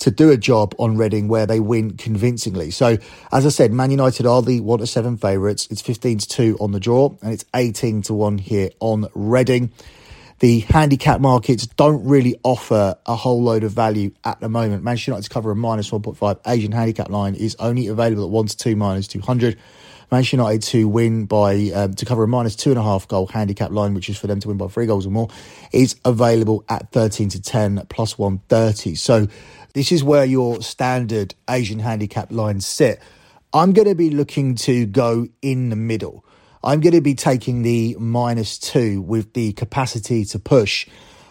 to 0.00 0.10
do 0.10 0.30
a 0.30 0.36
job 0.36 0.74
on 0.78 0.96
Reading 0.96 1.28
where 1.28 1.46
they 1.46 1.60
win 1.60 1.96
convincingly. 1.96 2.70
So, 2.70 2.98
as 3.30 3.46
I 3.46 3.48
said, 3.48 3.72
Man 3.72 3.90
United 3.90 4.26
are 4.26 4.42
the 4.42 4.60
1 4.60 4.80
to 4.80 4.86
7 4.86 5.16
favourites. 5.16 5.68
It's 5.70 5.80
15 5.80 6.18
to 6.18 6.28
2 6.28 6.58
on 6.60 6.72
the 6.72 6.80
draw, 6.80 7.14
and 7.22 7.32
it's 7.32 7.46
18 7.54 8.02
to 8.02 8.14
1 8.14 8.38
here 8.38 8.70
on 8.80 9.06
Reading. 9.14 9.72
The 10.42 10.58
handicap 10.58 11.20
markets 11.20 11.68
don't 11.68 12.04
really 12.04 12.34
offer 12.42 12.96
a 13.06 13.14
whole 13.14 13.40
load 13.44 13.62
of 13.62 13.70
value 13.70 14.10
at 14.24 14.40
the 14.40 14.48
moment. 14.48 14.82
Manchester 14.82 15.12
United's 15.12 15.28
cover 15.28 15.52
a 15.52 15.54
minus 15.54 15.90
1.5 15.90 16.40
Asian 16.48 16.72
handicap 16.72 17.10
line 17.10 17.36
is 17.36 17.54
only 17.60 17.86
available 17.86 18.24
at 18.24 18.30
1 18.30 18.46
to 18.46 18.56
2 18.56 18.74
minus 18.74 19.06
200. 19.06 19.56
Manchester 20.10 20.38
United 20.38 20.62
to 20.62 20.88
win 20.88 21.26
by 21.26 21.70
um, 21.72 21.94
to 21.94 22.04
cover 22.04 22.24
a 22.24 22.26
minus 22.26 22.56
two 22.56 22.70
and 22.70 22.78
a 22.80 22.82
half 22.82 23.06
goal 23.06 23.28
handicap 23.28 23.70
line, 23.70 23.94
which 23.94 24.08
is 24.08 24.18
for 24.18 24.26
them 24.26 24.40
to 24.40 24.48
win 24.48 24.56
by 24.56 24.66
three 24.66 24.86
goals 24.86 25.06
or 25.06 25.10
more, 25.10 25.28
is 25.70 25.94
available 26.04 26.64
at 26.68 26.90
13 26.90 27.28
to 27.28 27.40
10 27.40 27.86
plus 27.88 28.18
130. 28.18 28.96
So 28.96 29.28
this 29.74 29.92
is 29.92 30.02
where 30.02 30.24
your 30.24 30.60
standard 30.60 31.36
Asian 31.48 31.78
handicap 31.78 32.32
lines 32.32 32.66
sit. 32.66 33.00
I'm 33.52 33.72
going 33.72 33.86
to 33.86 33.94
be 33.94 34.10
looking 34.10 34.56
to 34.56 34.86
go 34.86 35.28
in 35.40 35.68
the 35.68 35.76
middle. 35.76 36.24
I'm 36.64 36.80
going 36.80 36.94
to 36.94 37.00
be 37.00 37.14
taking 37.14 37.62
the 37.62 37.96
minus 37.98 38.58
two 38.58 39.02
with 39.02 39.32
the 39.32 39.52
capacity 39.54 40.24
to 40.26 40.38
push, 40.38 40.86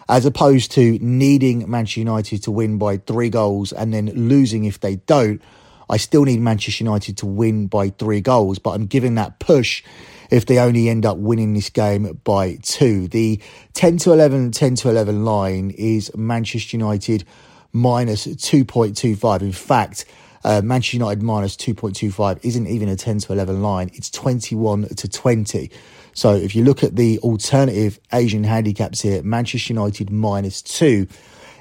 as 0.08 0.26
opposed 0.26 0.72
to 0.72 0.98
needing 1.00 1.70
Manchester 1.70 2.00
United 2.00 2.42
to 2.42 2.50
win 2.50 2.76
by 2.76 2.98
three 2.98 3.30
goals 3.30 3.72
and 3.72 3.94
then 3.94 4.06
losing 4.14 4.64
if 4.64 4.80
they 4.80 4.96
don't. 4.96 5.40
I 5.88 5.96
still 5.96 6.24
need 6.24 6.40
Manchester 6.40 6.84
United 6.84 7.16
to 7.18 7.26
win 7.26 7.66
by 7.66 7.90
three 7.90 8.20
goals, 8.20 8.58
but 8.58 8.70
I'm 8.70 8.86
giving 8.86 9.14
that 9.14 9.38
push 9.38 9.82
if 10.30 10.46
they 10.46 10.58
only 10.58 10.88
end 10.88 11.06
up 11.06 11.18
winning 11.18 11.54
this 11.54 11.70
game 11.70 12.20
by 12.24 12.56
two. 12.62 13.08
The 13.08 13.40
10 13.72 13.98
to 13.98 14.12
11, 14.12 14.52
10 14.52 14.74
to 14.76 14.90
11 14.90 15.24
line 15.24 15.70
is 15.70 16.14
Manchester 16.14 16.76
United 16.76 17.24
minus 17.72 18.26
2.25. 18.26 19.40
In 19.40 19.52
fact, 19.52 20.04
uh, 20.44 20.60
Manchester 20.62 20.96
United 20.96 21.22
minus 21.22 21.56
2.25 21.56 22.40
isn't 22.42 22.66
even 22.66 22.88
a 22.88 22.96
10 22.96 23.18
to 23.20 23.32
11 23.32 23.62
line, 23.62 23.90
it's 23.94 24.10
21 24.10 24.88
to 24.88 25.08
20. 25.08 25.70
So 26.14 26.34
if 26.34 26.54
you 26.54 26.64
look 26.64 26.82
at 26.82 26.96
the 26.96 27.18
alternative 27.20 27.98
Asian 28.12 28.44
handicaps 28.44 29.00
here, 29.00 29.22
Manchester 29.22 29.72
United 29.72 30.10
minus 30.10 30.60
2 30.62 31.06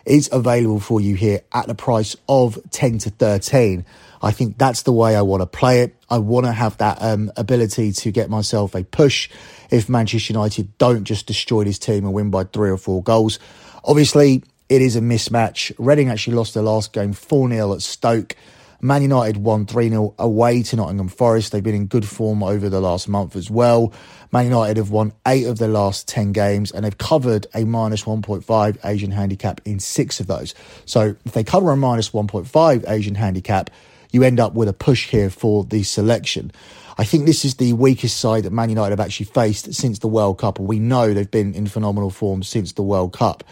is 0.06 0.30
available 0.32 0.80
for 0.80 1.00
you 1.00 1.16
here 1.16 1.42
at 1.54 1.68
the 1.68 1.76
price 1.76 2.16
of 2.28 2.60
10 2.72 3.00
to 3.00 3.10
13. 3.12 3.86
I 4.22 4.32
think 4.32 4.58
that's 4.58 4.84
the 4.84 4.92
way 4.92 5.16
I 5.16 5.22
want 5.22 5.42
to 5.42 5.48
play 5.48 5.82
it. 5.82 5.96
I 6.10 6.18
want 6.18 6.46
to 6.46 6.52
have 6.52 6.78
that 6.78 6.98
um, 7.02 7.32
ability 7.38 7.92
to 7.92 8.12
get 8.12 8.30
myself 8.30 8.76
a 8.76 8.84
push 8.84 9.30
if 9.70 9.90
Manchester 9.90 10.34
United 10.34 10.78
don't 10.78 11.04
just 11.04 11.28
destroy 11.28 11.64
this 11.64 11.80
team 11.80 12.06
and 12.06 12.14
win 12.14 12.30
by 12.30 12.44
three 12.44 12.70
or 12.70 12.78
four 12.78 13.02
goals. 13.02 13.40
Obviously, 13.84 14.44
it 14.70 14.82
is 14.82 14.96
a 14.96 15.02
mismatch. 15.02 15.74
Reading 15.78 16.10
actually 16.10 16.36
lost 16.36 16.54
their 16.54 16.64
last 16.64 16.94
game 16.94 17.14
4 17.14 17.50
0 17.50 17.74
at 17.74 17.82
Stoke. 17.82 18.36
Man 18.84 19.04
United 19.04 19.38
won 19.38 19.68
3 19.68 19.90
0 19.90 20.16
away 20.18 20.64
to 20.64 20.76
Nottingham 20.76 21.08
Forest. 21.08 21.52
They've 21.52 21.64
been 21.64 21.76
in 21.76 21.86
good 21.86 22.06
form 22.06 22.42
over 22.42 22.68
the 22.68 22.82
last 22.82 23.08
month 23.08 23.36
as 23.36 23.50
well. 23.50 23.94
Man 24.32 24.46
United 24.46 24.78
have 24.78 24.90
won 24.90 25.14
eight 25.28 25.46
of 25.46 25.60
their 25.60 25.70
last 25.70 26.08
10 26.08 26.32
games 26.32 26.72
and 26.72 26.84
they've 26.84 26.98
covered 26.98 27.46
a 27.54 27.64
minus 27.64 28.04
1.5 28.04 28.78
Asian 28.84 29.12
handicap 29.12 29.62
in 29.66 29.80
six 29.80 30.20
of 30.20 30.28
those. 30.28 30.56
So 30.86 31.16
if 31.26 31.34
they 31.34 31.44
cover 31.44 31.72
a 31.72 31.78
minus 31.78 32.10
1.5 32.10 32.90
Asian 32.90 33.16
handicap, 33.16 33.70
you 34.12 34.24
end 34.24 34.40
up 34.40 34.54
with 34.54 34.68
a 34.68 34.74
push 34.74 35.10
here 35.10 35.30
for 35.30 35.64
the 35.64 35.84
selection. 35.84 36.52
I 36.98 37.04
think 37.04 37.26
this 37.26 37.46
is 37.46 37.56
the 37.56 37.74
weakest 37.74 38.20
side 38.20 38.44
that 38.44 38.52
Man 38.52 38.70
United 38.70 38.92
have 38.92 39.00
actually 39.00 39.28
faced 39.28 39.74
since 39.74 40.00
the 40.00 40.08
World 40.08 40.38
Cup, 40.40 40.60
and 40.60 40.68
we 40.68 40.80
know 40.80 41.14
they've 41.14 41.30
been 41.30 41.54
in 41.54 41.68
phenomenal 41.68 42.10
form 42.10 42.44
since 42.44 42.74
the 42.74 42.82
World 42.82 43.14
Cup. 43.14 43.44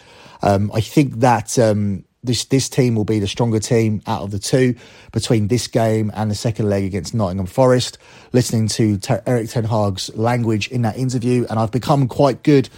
Um, 0.42 0.70
I 0.74 0.80
think 0.80 1.20
that 1.20 1.58
um, 1.58 2.04
this 2.22 2.44
this 2.46 2.68
team 2.68 2.94
will 2.94 3.04
be 3.04 3.18
the 3.18 3.26
stronger 3.26 3.58
team 3.58 4.02
out 4.06 4.22
of 4.22 4.30
the 4.30 4.38
two 4.38 4.74
between 5.12 5.48
this 5.48 5.66
game 5.66 6.10
and 6.14 6.30
the 6.30 6.34
second 6.34 6.68
leg 6.68 6.84
against 6.84 7.14
Nottingham 7.14 7.46
Forest. 7.46 7.98
Listening 8.32 8.68
to 8.68 8.98
Erik 9.26 9.48
Ten 9.48 9.64
Hag's 9.64 10.14
language 10.14 10.68
in 10.68 10.82
that 10.82 10.96
interview, 10.96 11.46
and 11.48 11.58
I've 11.58 11.70
become 11.70 12.08
quite 12.08 12.42
good 12.42 12.68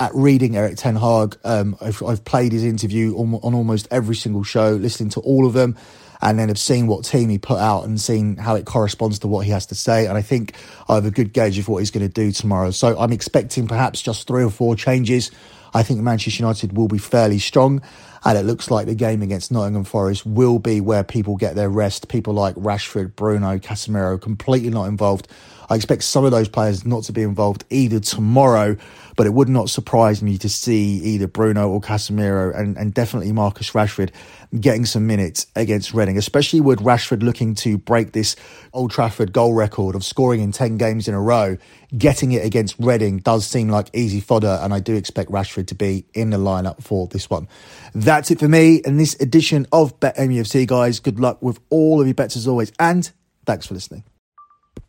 at 0.00 0.14
reading 0.14 0.56
Erik 0.56 0.76
Ten 0.76 0.96
Hag. 0.96 1.36
Um, 1.44 1.76
I've, 1.80 2.02
I've, 2.02 2.24
played 2.24 2.52
his 2.52 2.64
interview 2.64 3.16
on, 3.16 3.34
on 3.36 3.54
almost 3.54 3.88
every 3.90 4.14
single 4.14 4.42
show, 4.42 4.72
listening 4.72 5.10
to 5.10 5.20
all 5.20 5.46
of 5.46 5.52
them 5.52 5.76
and 6.22 6.38
then 6.38 6.48
have 6.48 6.58
seen 6.58 6.86
what 6.86 7.04
team 7.04 7.28
he 7.28 7.38
put 7.38 7.58
out 7.58 7.84
and 7.84 8.00
seen 8.00 8.36
how 8.36 8.54
it 8.54 8.64
corresponds 8.64 9.18
to 9.20 9.28
what 9.28 9.44
he 9.44 9.52
has 9.52 9.66
to 9.66 9.74
say. 9.74 10.06
And 10.06 10.16
I 10.16 10.22
think 10.22 10.54
I 10.88 10.94
have 10.94 11.06
a 11.06 11.10
good 11.10 11.32
gauge 11.32 11.58
of 11.58 11.68
what 11.68 11.78
he's 11.78 11.90
going 11.90 12.06
to 12.06 12.12
do 12.12 12.32
tomorrow. 12.32 12.70
So 12.70 12.98
I'm 12.98 13.12
expecting 13.12 13.66
perhaps 13.66 14.00
just 14.00 14.26
three 14.26 14.44
or 14.44 14.50
four 14.50 14.76
changes. 14.76 15.30
I 15.74 15.82
think 15.82 16.00
Manchester 16.00 16.42
United 16.42 16.76
will 16.76 16.88
be 16.88 16.98
fairly 16.98 17.38
strong. 17.38 17.82
And 18.24 18.36
it 18.36 18.42
looks 18.42 18.72
like 18.72 18.86
the 18.86 18.94
game 18.96 19.22
against 19.22 19.52
Nottingham 19.52 19.84
Forest 19.84 20.26
will 20.26 20.58
be 20.58 20.80
where 20.80 21.04
people 21.04 21.36
get 21.36 21.54
their 21.54 21.70
rest. 21.70 22.08
People 22.08 22.34
like 22.34 22.56
Rashford, 22.56 23.14
Bruno, 23.14 23.58
Casemiro, 23.58 24.20
completely 24.20 24.70
not 24.70 24.86
involved. 24.86 25.28
I 25.68 25.74
expect 25.74 26.02
some 26.04 26.24
of 26.24 26.30
those 26.30 26.48
players 26.48 26.84
not 26.84 27.04
to 27.04 27.12
be 27.12 27.22
involved 27.22 27.64
either 27.70 28.00
tomorrow, 28.00 28.76
but 29.16 29.26
it 29.26 29.34
would 29.34 29.48
not 29.48 29.70
surprise 29.70 30.22
me 30.22 30.38
to 30.38 30.48
see 30.48 30.98
either 30.98 31.26
Bruno 31.26 31.68
or 31.68 31.80
Casemiro 31.80 32.56
and, 32.56 32.76
and 32.76 32.94
definitely 32.94 33.32
Marcus 33.32 33.70
Rashford 33.70 34.10
getting 34.60 34.86
some 34.86 35.06
minutes 35.06 35.46
against 35.56 35.92
Reading, 35.92 36.18
especially 36.18 36.60
with 36.60 36.80
Rashford 36.80 37.22
looking 37.22 37.54
to 37.56 37.78
break 37.78 38.12
this 38.12 38.36
Old 38.72 38.90
Trafford 38.90 39.32
goal 39.32 39.54
record 39.54 39.94
of 39.94 40.04
scoring 40.04 40.40
in 40.40 40.52
10 40.52 40.76
games 40.78 41.08
in 41.08 41.14
a 41.14 41.20
row. 41.20 41.56
Getting 41.96 42.32
it 42.32 42.44
against 42.44 42.76
Reading 42.78 43.18
does 43.18 43.46
seem 43.46 43.68
like 43.68 43.90
easy 43.94 44.20
fodder, 44.20 44.58
and 44.62 44.74
I 44.74 44.80
do 44.80 44.94
expect 44.94 45.30
Rashford 45.30 45.68
to 45.68 45.74
be 45.74 46.04
in 46.14 46.30
the 46.30 46.36
lineup 46.36 46.82
for 46.82 47.06
this 47.06 47.30
one. 47.30 47.48
That's 47.94 48.30
it 48.30 48.40
for 48.40 48.48
me 48.48 48.82
and 48.84 48.98
this 48.98 49.14
edition 49.20 49.66
of 49.72 49.98
Bet 50.00 50.16
MUFC, 50.16 50.66
guys. 50.66 51.00
Good 51.00 51.20
luck 51.20 51.40
with 51.40 51.60
all 51.70 52.00
of 52.00 52.06
your 52.06 52.14
bets 52.14 52.36
as 52.36 52.48
always, 52.48 52.72
and 52.78 53.10
thanks 53.46 53.66
for 53.66 53.74
listening. 53.74 54.04